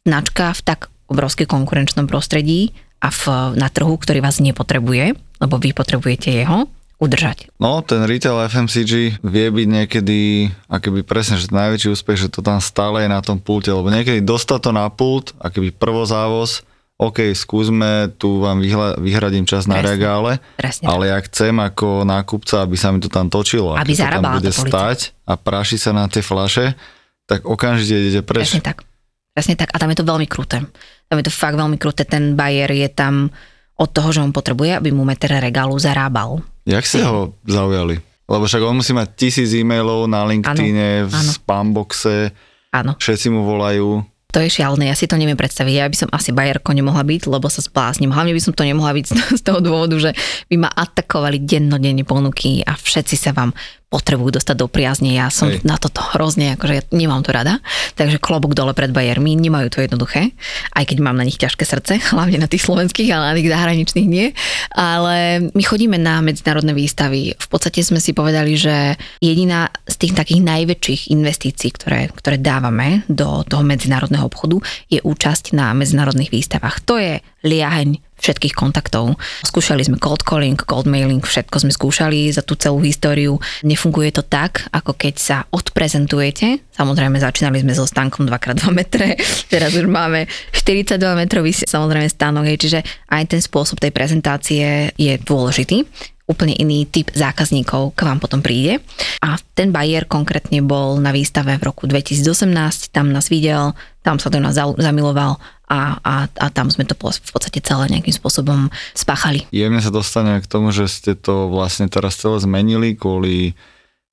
[0.08, 5.72] značka v tak obrovskej konkurenčnom prostredí a v, na trhu, ktorý vás nepotrebuje, lebo vy
[5.72, 6.68] potrebujete jeho,
[7.00, 7.48] udržať.
[7.58, 12.60] No, ten retail FMCG vie byť niekedy, akoby presne, že najväčší úspech, že to tam
[12.60, 16.68] stále je na tom pulte, lebo niekedy dostať to na pult, akoby prvozávoz,
[17.00, 20.84] OK, skúsme, tu vám vyhla, vyhradím čas presne, na regále, presne.
[20.84, 24.52] ale ja chcem ako nákupca, aby sa mi to tam točilo, aby to tam bude
[24.52, 26.76] stať a praši sa na tie flaše,
[27.24, 28.52] tak okamžite idete preč.
[28.52, 28.84] Presne tak.
[29.32, 29.72] Presne tak.
[29.72, 30.60] A tam je to veľmi kruté.
[31.08, 32.04] Tam je to fakt veľmi kruté.
[32.04, 33.32] Ten buyer je tam
[33.80, 36.44] od toho, že on potrebuje, aby mu meter regálu zarábal.
[36.68, 38.04] Jak ste ho zaujali?
[38.28, 42.36] Lebo však on musí mať tisíc e-mailov na LinkedIne, v spamboxe,
[42.76, 42.94] ano.
[43.00, 44.04] všetci mu volajú.
[44.30, 45.74] To je šialené, ja si to neviem predstaviť.
[45.74, 48.14] Ja by som asi bajerko nemohla byť, lebo sa splásnim.
[48.14, 49.06] Hlavne by som to nemohla byť
[49.40, 50.14] z toho dôvodu, že
[50.54, 53.58] by ma atakovali dennodenne ponuky a všetci sa vám
[53.90, 55.18] potrebujú dostať do priazne.
[55.18, 55.66] Ja som Hej.
[55.66, 57.58] na toto hrozne, akože ja nemám to rada.
[57.98, 60.30] Takže klobúk dole pred Bajermi, nemajú to jednoduché,
[60.78, 64.08] aj keď mám na nich ťažké srdce, hlavne na tých slovenských, ale na tých zahraničných
[64.08, 64.32] nie.
[64.78, 67.34] Ale my chodíme na medzinárodné výstavy.
[67.34, 73.02] V podstate sme si povedali, že jediná z tých takých najväčších investícií, ktoré, ktoré dávame
[73.10, 74.62] do toho medzinárodného obchodu,
[74.94, 76.86] je účasť na medzinárodných výstavách.
[76.86, 79.16] To je liaheň všetkých kontaktov.
[79.48, 83.40] Skúšali sme cold calling, cold mailing, všetko sme skúšali za tú celú históriu.
[83.64, 86.62] Nefunguje to tak, ako keď sa odprezentujete.
[86.76, 89.16] Samozrejme, začínali sme so stánkom 2x2 metre,
[89.54, 95.88] teraz už máme 42 metrový samozrejme stánok, čiže aj ten spôsob tej prezentácie je dôležitý
[96.30, 98.78] úplne iný typ zákazníkov k vám potom príde.
[99.26, 103.74] A ten Bayer konkrétne bol na výstave v roku 2018, tam nás videl,
[104.06, 108.14] tam sa do nás zamiloval a, a, a tam sme to v podstate celé nejakým
[108.14, 109.50] spôsobom spáchali.
[109.50, 113.58] Jemne sa dostane k tomu, že ste to vlastne teraz celé zmenili kvôli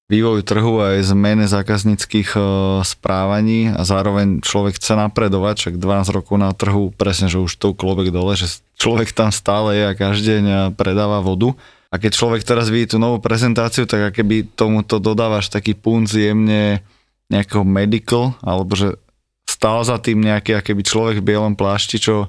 [0.06, 2.40] vývoju trhu a aj zmene zákazníckých e,
[2.86, 7.74] správaní a zároveň človek chce napredovať, však 12 rokov na trhu, presne, že už to
[7.74, 10.46] klobek dole, že človek tam stále je a každý deň
[10.78, 11.58] predáva vodu
[11.96, 16.84] a keď človek teraz vidí tú novú prezentáciu, tak keby tomuto dodávaš taký punc jemne
[17.32, 19.00] nejakého medical, alebo že
[19.48, 22.28] stál za tým nejaký akéby človek v bielom plášti, čo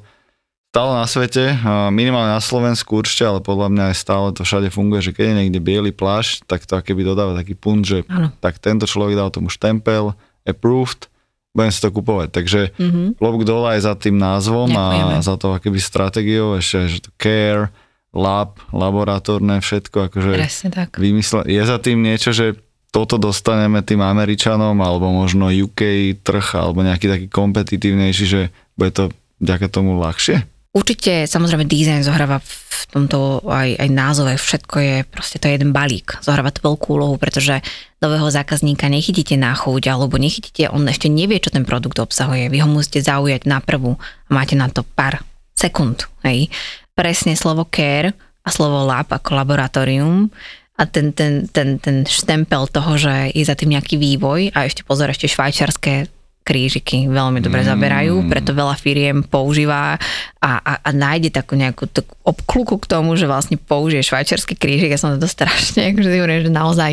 [0.72, 1.58] stále na svete,
[1.92, 5.38] minimálne na Slovensku určite, ale podľa mňa aj stále to všade funguje, že keď je
[5.44, 8.32] niekde biely plášť, tak to keby dodáva taký punt, že ano.
[8.40, 10.16] tak tento človek dal tomu štempel,
[10.48, 11.12] approved,
[11.52, 12.30] budem si to kupovať.
[12.30, 13.08] Takže mm-hmm.
[13.18, 15.14] klobúk dole aj za tým názvom Ďakujeme.
[15.18, 17.74] a za to akéby stratégiou, ešte že to care,
[18.18, 20.32] lab, laboratórne, všetko akože
[20.74, 20.98] tak.
[20.98, 21.46] vymysle.
[21.46, 22.58] Je za tým niečo, že
[22.90, 28.42] toto dostaneme tým Američanom alebo možno UK trh alebo nejaký taký kompetitívnejší, že
[28.74, 29.04] bude to
[29.38, 30.42] vďaka tomu ľahšie?
[30.74, 35.74] Určite samozrejme design zohráva v tomto aj, aj názove, všetko je proste to je jeden
[35.74, 36.22] balík.
[36.22, 37.66] Zohráva to veľkú úlohu, pretože
[37.98, 42.54] nového zákazníka nechytíte na chuť alebo nechytíte, on ešte nevie, čo ten produkt obsahuje.
[42.54, 45.26] Vy ho musíte zaujať na prvú a máte na to pár
[45.58, 46.06] sekúnd.
[46.22, 46.54] Hej.
[46.98, 50.34] Presne slovo care a slovo lab ako laboratórium
[50.78, 54.82] a ten, ten, ten, ten štempel toho, že je za tým nejaký vývoj a ešte
[54.82, 56.10] pozor, ešte švajčiarske
[56.48, 57.68] krížiky veľmi dobre mm.
[57.68, 60.00] zaberajú, preto veľa firiem používa
[60.40, 64.96] a, a, a nájde takú nejakú takú obkluku k tomu, že vlastne použije švajčiarsky krížik.
[64.96, 66.92] Ja som to strašne, akože si hovorím, že naozaj,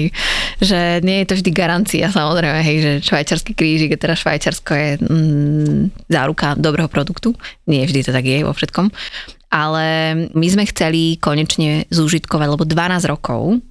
[0.58, 4.90] že nie je to vždy garancia, samozrejme, hej, že švajčiarsky krížik, a teda Švajčiarsko je
[5.06, 7.38] mm, záruka dobrého produktu.
[7.70, 8.90] Nie vždy to tak je vo všetkom.
[9.54, 9.86] Ale
[10.34, 13.62] my sme chceli konečne zúžitkovať, lebo 12 rokov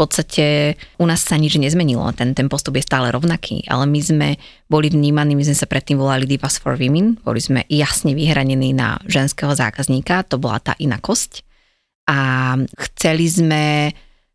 [0.00, 4.28] podstate u nás sa nič nezmenilo, ten, ten postup je stále rovnaký, ale my sme
[4.64, 8.96] boli vnímaní, my sme sa predtým volali Divas for Women, boli sme jasne vyhranení na
[9.04, 11.44] ženského zákazníka, to bola tá inakosť
[12.08, 12.56] a
[12.88, 13.64] chceli sme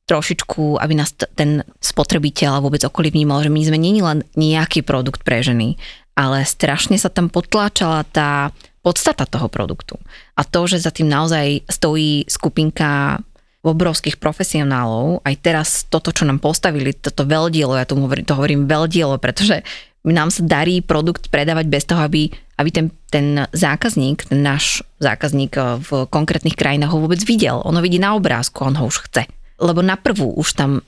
[0.06, 4.86] trošičku, aby nás ten spotrebiteľ a vôbec okolí vnímal, že my sme nie len nejaký
[4.86, 5.82] produkt pre ženy,
[6.14, 8.54] ale strašne sa tam potláčala tá
[8.86, 9.98] podstata toho produktu.
[10.38, 13.18] A to, že za tým naozaj stojí skupinka
[13.66, 18.70] obrovských profesionálov, aj teraz toto, čo nám postavili, toto veľdielo, ja tomu hovorím, to hovorím
[18.70, 19.66] veľdielo, pretože
[20.06, 22.30] nám sa darí produkt predávať bez toho, aby,
[22.62, 27.58] aby ten, ten zákazník, ten náš zákazník eh, v konkrétnych krajinách ho vôbec videl.
[27.66, 29.26] On ho vidí na obrázku, on ho už chce.
[29.58, 30.86] Lebo na prvú už tam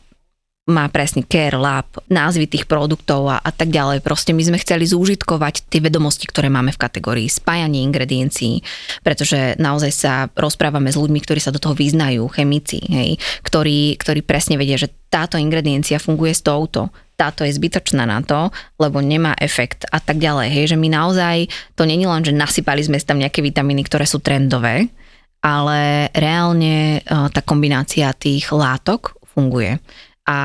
[0.67, 4.03] má presný care lab, názvy tých produktov a, a tak ďalej.
[4.03, 8.59] Proste my sme chceli zúžitkovať tie vedomosti, ktoré máme v kategórii spájanie ingrediencií,
[8.99, 13.15] pretože naozaj sa rozprávame s ľuďmi, ktorí sa do toho vyznajú, chemici, hej,
[13.47, 18.51] ktorí, ktorí presne vedia, že táto ingrediencia funguje s touto, táto je zbytočná na to,
[18.77, 20.51] lebo nemá efekt a tak ďalej.
[20.51, 21.49] Hej, že my naozaj,
[21.79, 24.91] to není len, že nasypali sme tam nejaké vitamíny, ktoré sú trendové,
[25.39, 29.79] ale reálne tá kombinácia tých látok funguje
[30.27, 30.39] a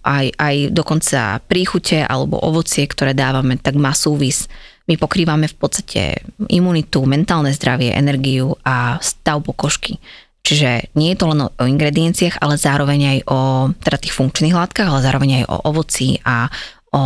[0.00, 4.48] aj, aj dokonca príchute alebo ovocie, ktoré dávame, tak má súvis.
[4.88, 10.00] My pokrývame v podstate imunitu, mentálne zdravie, energiu a stav pokožky.
[10.46, 13.38] Čiže nie je to len o ingredienciách, ale zároveň aj o
[13.82, 16.46] teda tých funkčných látkach, ale zároveň aj o ovoci a
[16.94, 17.02] o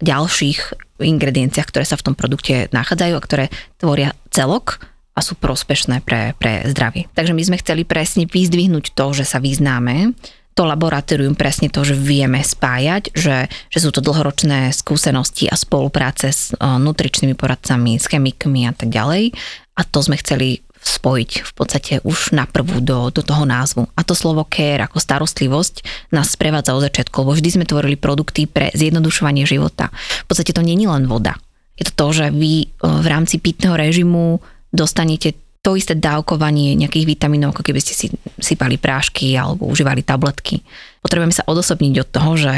[0.00, 0.58] ďalších
[1.02, 3.44] ingredienciách, ktoré sa v tom produkte nachádzajú a ktoré
[3.76, 4.80] tvoria celok
[5.16, 7.10] a sú prospešné pre, pre zdravie.
[7.12, 10.14] Takže my sme chceli presne vyzdvihnúť to, že sa vyznáme
[10.56, 16.32] to laboratórium presne to, že vieme spájať, že, že sú to dlhoročné skúsenosti a spolupráce
[16.32, 19.36] s nutričnými poradcami, s chemikmi a tak ďalej.
[19.76, 23.90] A to sme chceli spojiť v podstate už na prvú do, do toho názvu.
[23.98, 28.48] A to slovo care ako starostlivosť nás sprevádza od začiatku, lebo vždy sme tvorili produkty
[28.48, 29.92] pre zjednodušovanie života.
[30.24, 31.36] V podstate to je len voda.
[31.76, 34.40] Je to to, že vy v rámci pitného režimu
[34.72, 38.06] dostanete to isté dávkovanie nejakých vitamínov, ako keby ste si
[38.38, 40.62] sypali prášky alebo užívali tabletky.
[41.02, 42.52] Potrebujeme sa odosobniť od toho, že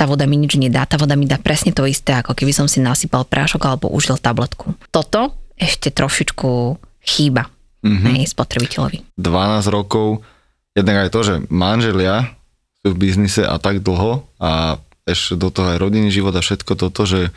[0.00, 2.64] tá voda mi nič nedá, tá voda mi dá presne to isté, ako keby som
[2.64, 4.72] si nasypal prášok alebo užil tabletku.
[4.88, 7.52] Toto ešte trošičku chýba
[7.84, 8.24] mm-hmm.
[8.32, 9.12] spotrebiteľovi.
[9.20, 10.24] 12 rokov,
[10.72, 12.32] jednak aj to, že manželia
[12.80, 16.80] sú v biznise a tak dlho a ešte do toho aj rodinný život a všetko
[16.80, 17.28] toto, že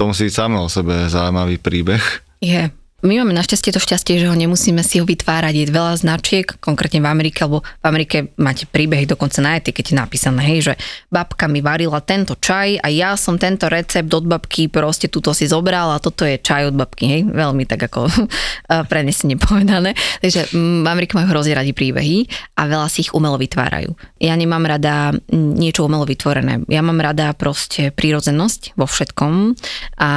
[0.00, 2.00] to musí byť samé o sebe zaujímavý príbeh.
[2.40, 2.72] Je.
[3.00, 5.56] My máme našťastie to šťastie, že ho nemusíme si ho vytvárať.
[5.56, 10.44] Je veľa značiek, konkrétne v Amerike, alebo v Amerike máte príbehy dokonca na etikete napísané,
[10.44, 10.74] hej, že
[11.08, 15.48] babka mi varila tento čaj a ja som tento recept od babky proste túto si
[15.48, 18.04] zobral a toto je čaj od babky, hej, veľmi tak ako
[18.92, 19.96] prenesene povedané.
[20.20, 22.28] Takže mm, v Amerike majú hrozne radi príbehy
[22.60, 23.96] a veľa si ich umelo vytvárajú.
[24.20, 26.68] Ja nemám rada niečo umelo vytvorené.
[26.68, 29.56] Ja mám rada proste prírodzenosť vo všetkom
[30.04, 30.10] a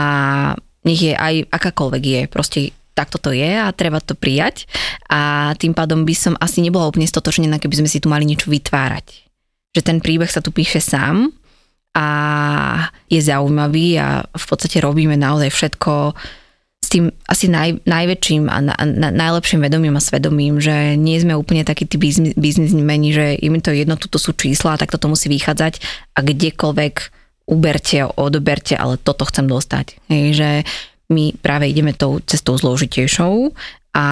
[0.84, 2.60] nech je aj akákoľvek je, proste
[2.94, 4.70] takto to je a treba to prijať
[5.10, 8.54] a tým pádom by som asi nebola úplne stotočnená, keby sme si tu mali niečo
[8.54, 9.26] vytvárať.
[9.74, 11.34] Že ten príbeh sa tu píše sám
[11.98, 12.08] a
[13.10, 16.14] je zaujímavý a v podstate robíme naozaj všetko
[16.84, 21.32] s tým asi naj, najväčším a na, na, najlepším vedomím a svedomím, že nie sme
[21.32, 21.96] úplne takí tí
[22.36, 25.80] biznismeni, že im to jedno, tuto sú čísla, tak toto musí vychádzať
[26.14, 30.00] a kdekoľvek uberte, odberte, ale toto chcem dostať.
[30.08, 30.50] Hej, že
[31.12, 33.52] My práve ideme tou cestou zložitejšou
[33.94, 34.08] a,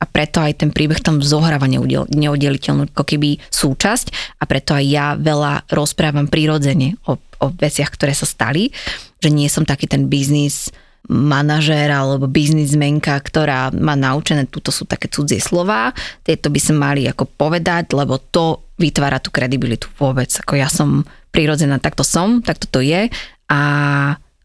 [0.00, 4.84] a preto aj ten príbeh tam zohráva neudel, neoddeliteľnú ako keby súčasť a preto aj
[4.84, 8.74] ja veľa rozprávam prirodzene o, o veciach, ktoré sa stali,
[9.22, 10.74] že nie som taký ten biznis
[11.06, 15.94] manažér alebo biznismenka, ktorá má naučené, tuto sú také cudzie slova,
[16.26, 20.28] tieto by sa mali ako povedať, lebo to vytvára tú kredibilitu vôbec.
[20.28, 23.08] Ako ja som prirodzená, takto som, takto to je
[23.48, 23.62] a,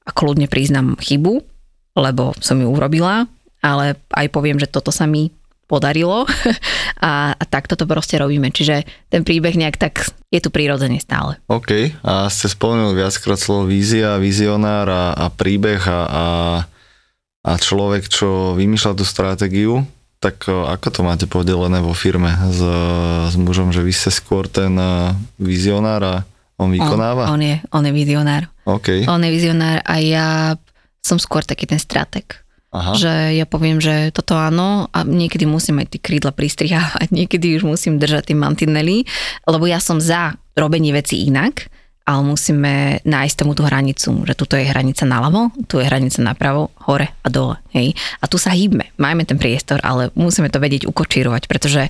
[0.04, 1.44] a kľudne priznám chybu,
[1.96, 3.28] lebo som ju urobila,
[3.60, 5.32] ale aj poviem, že toto sa mi
[5.72, 6.28] podarilo
[7.00, 8.52] a, a takto to proste robíme.
[8.52, 11.40] Čiže ten príbeh nejak tak je tu prirodzene stále.
[11.48, 11.96] OK.
[12.04, 16.26] A ste spomenuli viackrát slovo vízia, vizionár a, a príbeh a, a,
[17.48, 19.88] a človek, čo vymýšľa tú stratégiu,
[20.22, 22.62] tak ako to máte podelené vo firme s,
[23.34, 24.78] s mužom, že vy ste skôr ten
[25.42, 26.16] vizionár a
[26.62, 27.26] on vykonáva?
[27.26, 28.46] On, on, je, on je vizionár.
[28.70, 29.10] OK.
[29.10, 30.28] On je vizionár a ja
[31.02, 32.38] som skôr taký ten strateg.
[32.72, 32.96] Aha.
[32.96, 37.68] Že ja poviem, že toto áno a niekedy musím aj tie krídla pristrihávať, niekedy už
[37.68, 39.04] musím držať tie mantinely,
[39.44, 41.68] lebo ja som za robenie veci inak,
[42.12, 46.76] ale musíme nájsť tomu tú hranicu, že tuto je hranica naľavo, tu je hranica napravo,
[46.84, 47.56] hore a dole.
[47.72, 47.96] Hej.
[48.20, 51.88] A tu sa hýbme, máme ten priestor, ale musíme to vedieť ukočírovať, pretože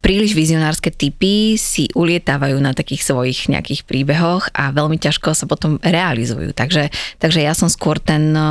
[0.00, 5.76] príliš vizionárske typy si ulietávajú na takých svojich nejakých príbehoch a veľmi ťažko sa potom
[5.84, 6.56] realizujú.
[6.56, 6.88] Takže,
[7.20, 8.44] takže ja som skôr ten eh,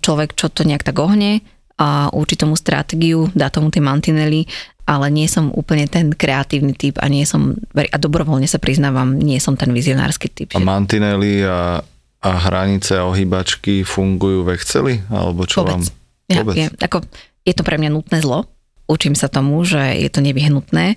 [0.00, 1.44] človek, čo to nejak tak ohne
[1.76, 4.48] a učí tomu stratégiu, dá tomu tie mantinely,
[4.86, 9.42] ale nie som úplne ten kreatívny typ a nie som, a dobrovoľne sa priznávam, nie
[9.42, 10.54] som ten vizionársky typ.
[10.54, 11.82] A mantinely a,
[12.22, 14.94] a hranice a ohýbačky fungujú v Exceli?
[15.10, 15.74] Alebo čo Vôbec.
[15.74, 15.82] vám?
[16.30, 17.02] Ja, Je, ako,
[17.42, 18.46] je to pre mňa nutné zlo,
[18.86, 20.94] učím sa tomu, že je to nevyhnutné.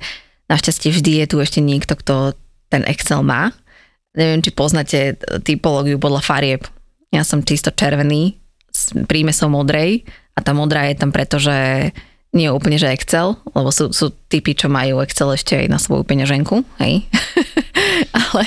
[0.50, 2.38] Našťastie vždy je tu ešte niekto, kto
[2.70, 3.54] ten Excel má.
[4.14, 6.62] Neviem, či poznáte typológiu podľa farieb.
[7.10, 8.38] Ja som čisto červený,
[9.10, 10.06] príjme som modrej
[10.38, 11.90] a tá modrá je tam preto, že
[12.30, 15.82] nie je úplne, že Excel, lebo sú, sú typy, čo majú Excel ešte aj na
[15.82, 17.10] svoju peňaženku, hej.
[18.22, 18.44] ale,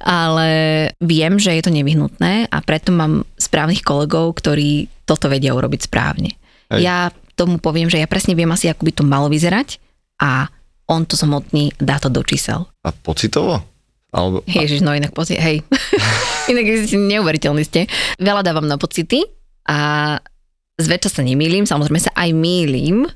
[0.00, 0.48] ale
[1.04, 6.32] viem, že je to nevyhnutné a preto mám správnych kolegov, ktorí toto vedia urobiť správne.
[6.72, 6.80] Hej.
[6.80, 9.76] Ja tomu poviem, že ja presne viem asi, ako by to malo vyzerať
[10.16, 10.48] a
[10.88, 12.64] on to zhmotní, dá to do čísel.
[12.86, 13.60] A pocitovo?
[14.16, 14.40] Alebo...
[14.48, 15.60] Ježiš, no inak pocit, hej.
[16.52, 17.84] inak neuveriteľní ste.
[18.16, 19.28] Veľa dávam na pocity
[19.68, 20.16] a
[20.76, 23.08] zväčša sa nemýlim, samozrejme sa aj mýlim,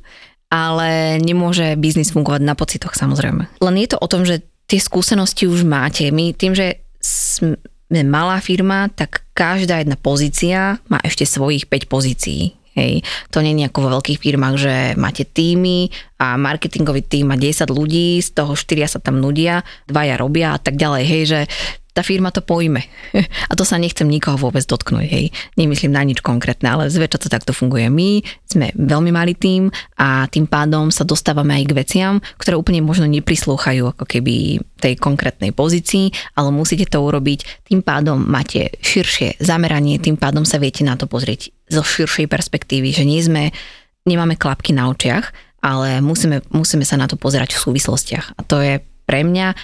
[0.50, 3.46] ale nemôže biznis fungovať na pocitoch samozrejme.
[3.62, 6.10] Len je to o tom, že tie skúsenosti už máte.
[6.10, 7.58] My tým, že sme
[8.06, 12.54] malá firma, tak každá jedna pozícia má ešte svojich 5 pozícií.
[12.78, 13.02] Hej.
[13.34, 15.90] To nie je ako vo veľkých firmách, že máte týmy
[16.22, 20.58] a marketingový tým má 10 ľudí, z toho 4 sa tam nudia, dvaja robia a
[20.62, 21.02] tak ďalej.
[21.02, 21.40] Hej, že
[21.90, 22.82] tá firma to pojme.
[23.50, 25.26] A to sa nechcem nikoho vôbec dotknúť, hej.
[25.58, 27.90] Nemyslím na nič konkrétne, ale zväčša to takto funguje.
[27.90, 32.82] My sme veľmi malý tým a tým pádom sa dostávame aj k veciam, ktoré úplne
[32.82, 37.66] možno neprislúchajú ako keby tej konkrétnej pozícii, ale musíte to urobiť.
[37.66, 42.90] Tým pádom máte širšie zameranie, tým pádom sa viete na to pozrieť zo širšej perspektívy,
[42.90, 43.54] že nie sme,
[44.06, 48.26] nemáme klapky na očiach, ale musíme, musíme sa na to pozerať v súvislostiach.
[48.34, 49.54] A to je pre mňa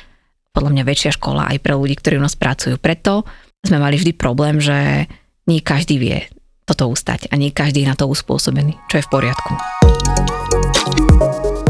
[0.56, 2.80] podľa mňa väčšia škola aj pre ľudí, ktorí u nás pracujú.
[2.80, 3.28] Preto
[3.60, 5.04] sme mali vždy problém, že
[5.44, 6.24] nie každý vie
[6.64, 9.52] toto ustať a nie každý je na to uspôsobený, čo je v poriadku.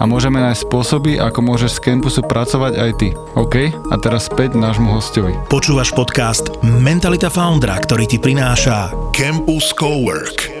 [0.00, 3.08] a môžeme nájsť spôsoby, ako môžeš z campusu pracovať aj ty.
[3.36, 3.70] OK?
[3.90, 5.36] A teraz späť nášmu hostovi.
[5.52, 10.56] Počúvaš podcast Mentalita Foundra, ktorý ti prináša Campus Cowork.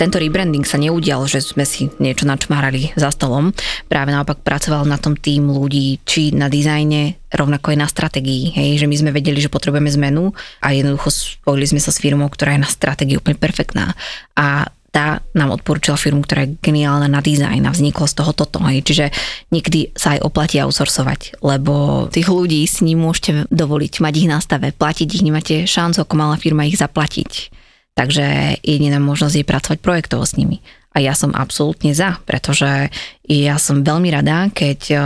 [0.00, 3.52] Tento rebranding sa neudial, že sme si niečo načmárali za stolom.
[3.84, 8.56] Práve naopak pracoval na tom tým ľudí, či na dizajne, rovnako aj na stratégii.
[8.56, 10.32] Hej, že my sme vedeli, že potrebujeme zmenu
[10.64, 13.92] a jednoducho spojili sme sa s firmou, ktorá je na stratégii úplne perfektná.
[14.40, 18.58] A tá nám odporúčila firmu, ktorá je geniálna na dizajn a vzniklo z toho toto.
[18.66, 18.82] Hej.
[18.82, 19.06] Čiže
[19.54, 24.42] niekedy sa aj oplatí outsourcovať, lebo tých ľudí si ním môžete dovoliť, mať ich na
[24.42, 27.54] stave, platiť ich, nemáte šancu ako malá firma ich zaplatiť.
[27.94, 30.58] Takže jediná možnosť je pracovať projektovo s nimi.
[30.90, 32.90] A ja som absolútne za, pretože
[33.30, 35.02] ja som veľmi rada, keď eh,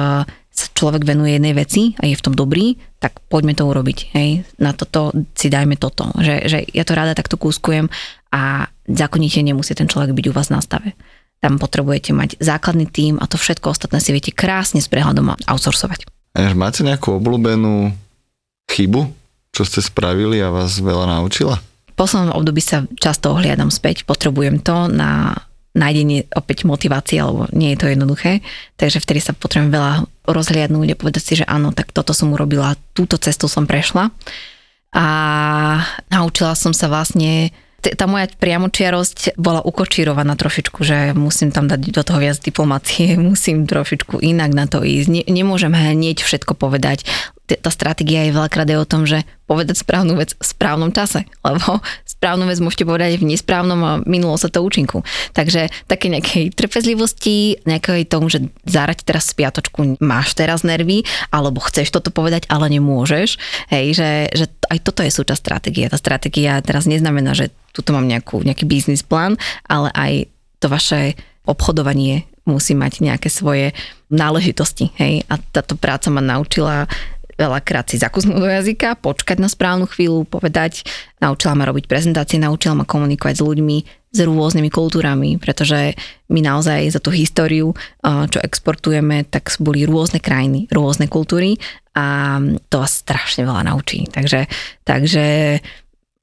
[0.54, 3.98] sa človek venuje jednej veci a je v tom dobrý, tak poďme to urobiť.
[4.16, 4.48] Hej.
[4.62, 6.08] Na toto si dajme toto.
[6.14, 7.90] Že, že ja to rada takto kúskujem
[8.32, 10.96] a zákonite nemusí ten človek byť u vás na stave.
[11.40, 16.08] Tam potrebujete mať základný tím a to všetko ostatné si viete krásne s prehľadom outsourcovať.
[16.34, 17.92] A máte nejakú obľúbenú
[18.72, 19.12] chybu,
[19.54, 21.60] čo ste spravili a vás veľa naučila?
[21.94, 25.38] V poslednom období sa často ohliadam späť, potrebujem to na
[25.74, 28.40] nájdenie opäť motivácie, alebo nie je to jednoduché.
[28.78, 29.92] Takže vtedy sa potrebujem veľa
[30.26, 34.14] rozhliadnúť a povedať si, že áno, tak toto som urobila, túto cestu som prešla.
[34.94, 35.06] A
[36.06, 37.50] naučila som sa vlastne
[37.92, 43.68] tá moja priamočiarosť bola ukočírovaná trošičku, že musím tam dať do toho viac diplomácie, musím
[43.68, 45.08] trošičku inak na to ísť.
[45.12, 47.04] Ne, nemôžem hneď všetko povedať,
[47.44, 51.84] tá stratégia je veľakrát aj o tom, že povedať správnu vec v správnom čase, lebo
[52.08, 55.04] správnu vec môžete povedať v nesprávnom a minulo sa to účinku.
[55.36, 61.92] Takže také nejakej trpezlivosti, nejakej tomu, že zárať teraz spiatočku, máš teraz nervy, alebo chceš
[61.92, 63.36] toto povedať, ale nemôžeš.
[63.68, 65.84] Hej, že, že aj toto je súčasť stratégie.
[65.92, 69.34] Tá stratégia teraz neznamená, že tuto mám nejakú, nejaký biznis plán,
[69.66, 70.12] ale aj
[70.62, 73.74] to vaše obchodovanie musí mať nejaké svoje
[74.08, 74.94] náležitosti.
[74.96, 75.26] Hej?
[75.26, 76.86] A táto práca ma naučila
[77.34, 80.86] veľakrát si zakúsnúť do jazyka, počkať na správnu chvíľu, povedať,
[81.18, 83.76] naučila ma robiť prezentácie, naučila ma komunikovať s ľuďmi,
[84.14, 85.98] s rôznymi kultúrami, pretože
[86.30, 87.74] my naozaj za tú históriu,
[88.06, 91.58] čo exportujeme, tak boli rôzne krajiny, rôzne kultúry
[91.98, 92.38] a
[92.70, 94.06] to vás strašne veľa naučí.
[94.06, 94.46] Takže,
[94.86, 95.58] takže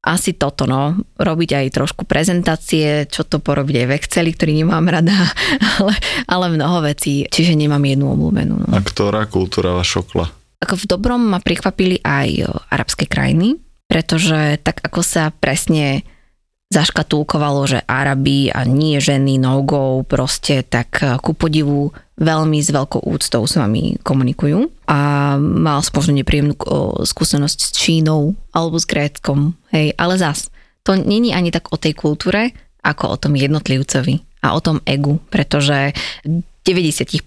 [0.01, 4.85] asi toto, no, robiť aj trošku prezentácie, čo to porobiť aj v Exceli, ktorý nemám
[4.89, 5.13] rada,
[5.77, 5.93] ale,
[6.25, 8.65] ale mnoho vecí, čiže nemám jednu obľúbenú.
[8.65, 8.67] No.
[8.73, 10.33] A ktorá kultúra vás šokla?
[10.61, 13.57] Ako v dobrom ma prekvapili aj arabské krajiny,
[13.89, 16.05] pretože tak ako sa presne
[16.71, 23.03] zaškatulkovalo, že Arabi a nie ženy, no go, proste tak ku podivu veľmi s veľkou
[23.03, 24.71] úctou s vami komunikujú.
[24.87, 26.55] A mal som možno nepríjemnú
[27.03, 30.47] skúsenosť s Čínou alebo s Gréckom, hej, ale zas,
[30.87, 35.21] to není ani tak o tej kultúre, ako o tom jednotlivcovi a o tom egu,
[35.29, 35.93] pretože
[36.25, 37.21] v 90%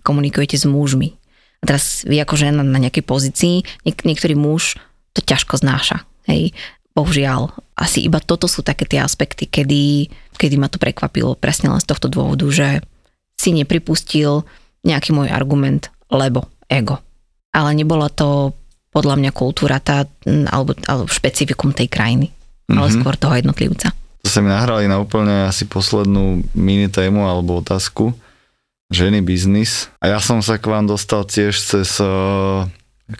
[0.00, 1.12] komunikujete s mužmi.
[1.60, 4.80] A teraz vy ako žena na nejakej pozícii, niek- niektorý muž
[5.12, 6.08] to ťažko znáša.
[6.24, 6.56] Hej.
[6.96, 11.80] Bohužiaľ, asi iba toto sú také tie aspekty, kedy, kedy ma to prekvapilo presne len
[11.80, 12.84] z tohto dôvodu, že
[13.40, 14.44] si nepripustil
[14.84, 17.00] nejaký môj argument, lebo ego.
[17.56, 18.52] Ale nebola to
[18.92, 20.04] podľa mňa kultúra tá,
[20.52, 22.76] alebo, alebo špecifikum tej krajiny, mm-hmm.
[22.76, 22.94] ale mhm.
[23.00, 23.96] skôr toho jednotlivca.
[24.20, 28.12] To sa mi nahrali na úplne asi poslednú mini tému alebo otázku
[28.90, 29.88] ženy biznis.
[30.02, 32.66] A ja som sa k vám dostal tiež cez uh,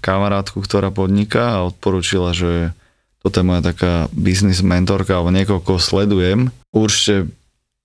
[0.02, 2.74] kamarátku, ktorá podniká a odporúčila, že
[3.20, 6.48] toto je moja taká biznis mentorka alebo niekoho, koho sledujem.
[6.72, 7.28] Určite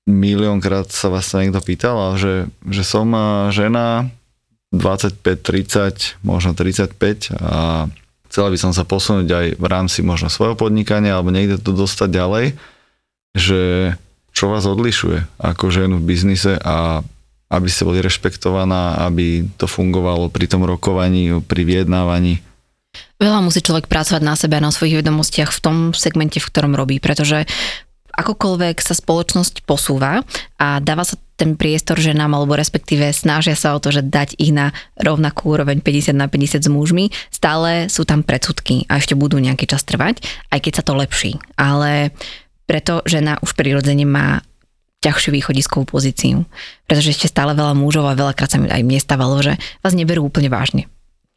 [0.08, 3.10] miliónkrát sa vás niekto pýtal, že, že som
[3.52, 4.08] žena
[4.72, 7.88] 25, 30, možno 35 a
[8.30, 12.10] chcela by som sa posunúť aj v rámci možno svojho podnikania alebo niekde to dostať
[12.12, 12.46] ďalej,
[13.36, 13.62] že
[14.36, 17.00] čo vás odlišuje ako ženu v biznise a
[17.48, 22.44] aby ste boli rešpektovaná, aby to fungovalo pri tom rokovaní, pri vyjednávaní?
[23.22, 26.76] Veľa musí človek pracovať na sebe a na svojich vedomostiach v tom segmente, v ktorom
[26.76, 27.48] robí, pretože
[28.16, 30.24] akokoľvek sa spoločnosť posúva
[30.56, 34.56] a dáva sa ten priestor ženám, alebo respektíve snažia sa o to, že dať ich
[34.56, 39.36] na rovnakú úroveň 50 na 50 s mužmi, stále sú tam predsudky a ešte budú
[39.36, 41.32] nejaký čas trvať, aj keď sa to lepší.
[41.60, 42.16] Ale
[42.64, 44.40] preto žena už prirodzene má
[45.04, 46.50] ťažšiu východiskovú pozíciu.
[46.90, 50.26] Pretože ešte stále veľa mužov a veľakrát sa mi aj mne stávalo, že vás neberú
[50.26, 50.90] úplne vážne.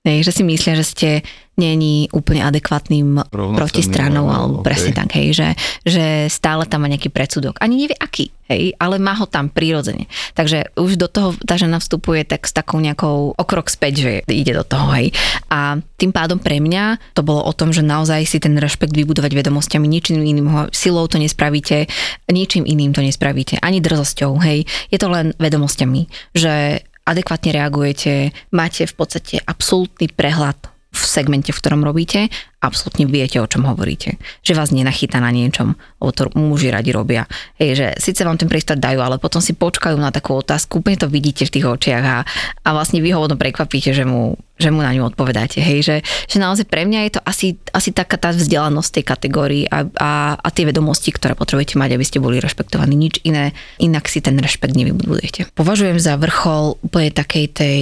[0.07, 1.11] Hej, že si myslia, že ste
[1.59, 4.67] není úplne adekvátnym protistranou, alebo okay.
[4.71, 5.49] presne tak, hej, že,
[5.83, 7.59] že stále tam má nejaký predsudok.
[7.59, 10.07] Ani nevie aký, hej, ale má ho tam prírodzene.
[10.39, 14.55] Takže už do toho tá žena vstupuje tak s takou nejakou okrok späť, že ide
[14.55, 15.11] do toho, hej.
[15.51, 19.35] A tým pádom pre mňa to bolo o tom, že naozaj si ten rešpekt vybudovať
[19.35, 21.91] vedomosťami, ničím iným ho, silou to nespravíte,
[22.31, 24.63] ničím iným to nespravíte, ani drzosťou, hej.
[24.95, 26.07] Je to len vedomosťami,
[26.39, 32.27] že adekvátne reagujete, máte v podstate absolútny prehľad v segmente, v ktorom robíte,
[32.59, 34.19] absolútne viete, o čom hovoríte.
[34.43, 37.31] Že vás nenachytá na niečom, lebo to muži radi robia.
[37.55, 40.99] Hej, že síce vám ten priestor dajú, ale potom si počkajú na takú otázku, úplne
[40.99, 42.19] to vidíte v tých očiach a,
[42.67, 45.63] a vlastne vy ho prekvapíte, že mu, že mu na ňu odpovedáte.
[45.63, 45.97] Hej, že,
[46.27, 50.11] že naozaj pre mňa je to asi, asi taká tá vzdelanosť tej kategórii a, a,
[50.35, 52.99] a tie vedomosti, ktoré potrebujete mať, aby ste boli rešpektovaní.
[52.99, 55.55] Nič iné, inak si ten rešpekt nevybudujete.
[55.55, 57.79] Považujem za vrchol úplne takej tej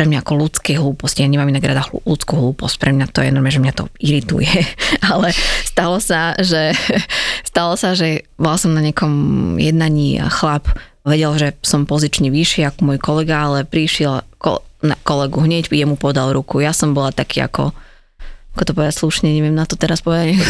[0.00, 1.20] pre mňa ako ľudskej hlúposti.
[1.20, 2.80] Ja nemám inak rada ľudskú hlúposť.
[2.80, 4.48] Pre mňa to je normálne, že mňa to irituje.
[5.12, 5.36] Ale
[5.68, 6.72] stalo sa, že,
[7.52, 9.12] stalo sa, že bola som na nejakom
[9.60, 10.72] jednaní a chlap
[11.04, 14.24] vedel, že som pozične vyšší ako môj kolega, ale prišiel,
[14.80, 16.64] na kolegu, hneď jemu podal ruku.
[16.64, 17.76] Ja som bola taký ako,
[18.56, 20.40] ako to povedať slušne, neviem na to teraz povedať.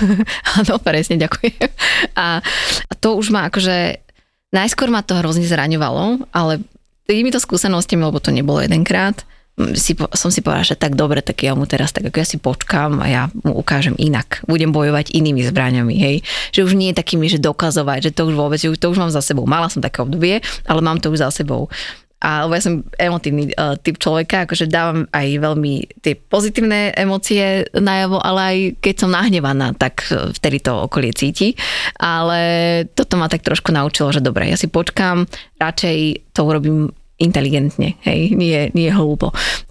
[0.62, 1.66] Áno, presne, ďakujem.
[2.14, 2.38] A,
[2.86, 3.98] a to už ma akože,
[4.54, 6.62] najskôr ma to hrozne zraňovalo, ale
[7.10, 9.26] týmito skúsenostiami, lebo to nebolo jedenkrát,
[9.76, 12.38] si, som si povedala, že tak dobre, tak ja mu teraz tak ako ja si
[12.40, 14.40] počkám a ja mu ukážem inak.
[14.48, 16.16] Budem bojovať inými zbraňami, hej.
[16.54, 19.20] Že už nie je takými, že dokazovať, že to už vôbec, to už mám za
[19.20, 19.44] sebou.
[19.44, 21.68] Mala som také obdobie, ale mám to už za sebou.
[22.20, 27.64] A lebo ja som emotívny uh, typ človeka, akože dávam aj veľmi tie pozitívne emócie
[27.72, 31.56] najavo, ale aj keď som nahnevaná, tak e, vtedy to okolie cíti.
[31.96, 35.24] Ale toto ma tak trošku naučilo, že dobre, ja si počkám,
[35.56, 39.30] radšej to urobím inteligentne, hej, nie, nie hlúpo.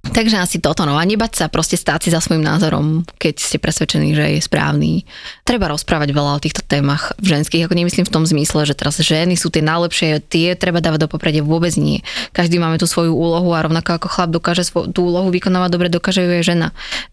[0.09, 3.57] Takže asi toto, no a nebať sa, proste stáť si za svojím názorom, keď ste
[3.57, 5.05] presvedčení, že je správny.
[5.45, 9.33] Treba rozprávať veľa o týchto témach ženských, ako nemyslím v tom zmysle, že teraz ženy
[9.33, 12.05] sú tie najlepšie, tie treba dávať do popredia, vôbec nie.
[12.33, 15.87] Každý máme tú svoju úlohu a rovnako ako chlap dokáže svoj, tú úlohu vykonávať dobre,
[15.89, 16.67] dokáže ju aj žena.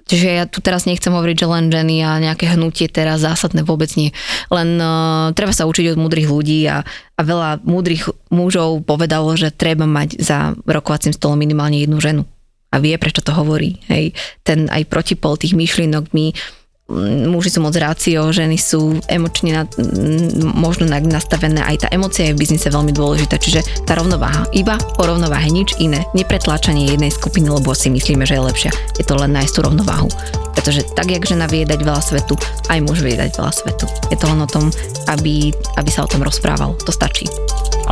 [0.07, 3.89] Čiže ja tu teraz nechcem hovoriť, že len ženy a nejaké hnutie teraz zásadné, vôbec
[3.97, 4.12] nie.
[4.53, 6.84] Len uh, treba sa učiť od múdrych ľudí a,
[7.17, 12.23] a veľa múdrych mužov povedalo, že treba mať za rokovacím stolom minimálne jednu ženu.
[12.69, 13.81] A vie, prečo to hovorí.
[13.89, 14.12] Hej.
[14.45, 16.56] Ten aj protipol tých myšlienok my mm,
[17.26, 19.62] muži sú moc rácio, ženy sú emočne na,
[20.55, 25.03] možno nastavené, aj tá emocia je v biznise veľmi dôležitá, čiže tá rovnováha, iba o
[25.03, 29.34] rovnováhe, nič iné, nepretláčanie jednej skupiny, lebo si myslíme, že je lepšia, je to len
[29.34, 30.09] nájsť tú rovnováhu.
[30.55, 32.39] Pretože tak, jak žena vie dať veľa svetu,
[32.72, 33.84] aj muž vie dať veľa svetu.
[34.09, 34.72] Je to len o tom,
[35.12, 36.72] aby, aby sa o tom rozprával.
[36.89, 37.28] To stačí.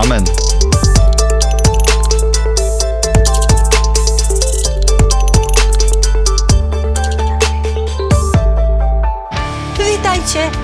[0.01, 0.25] Amen.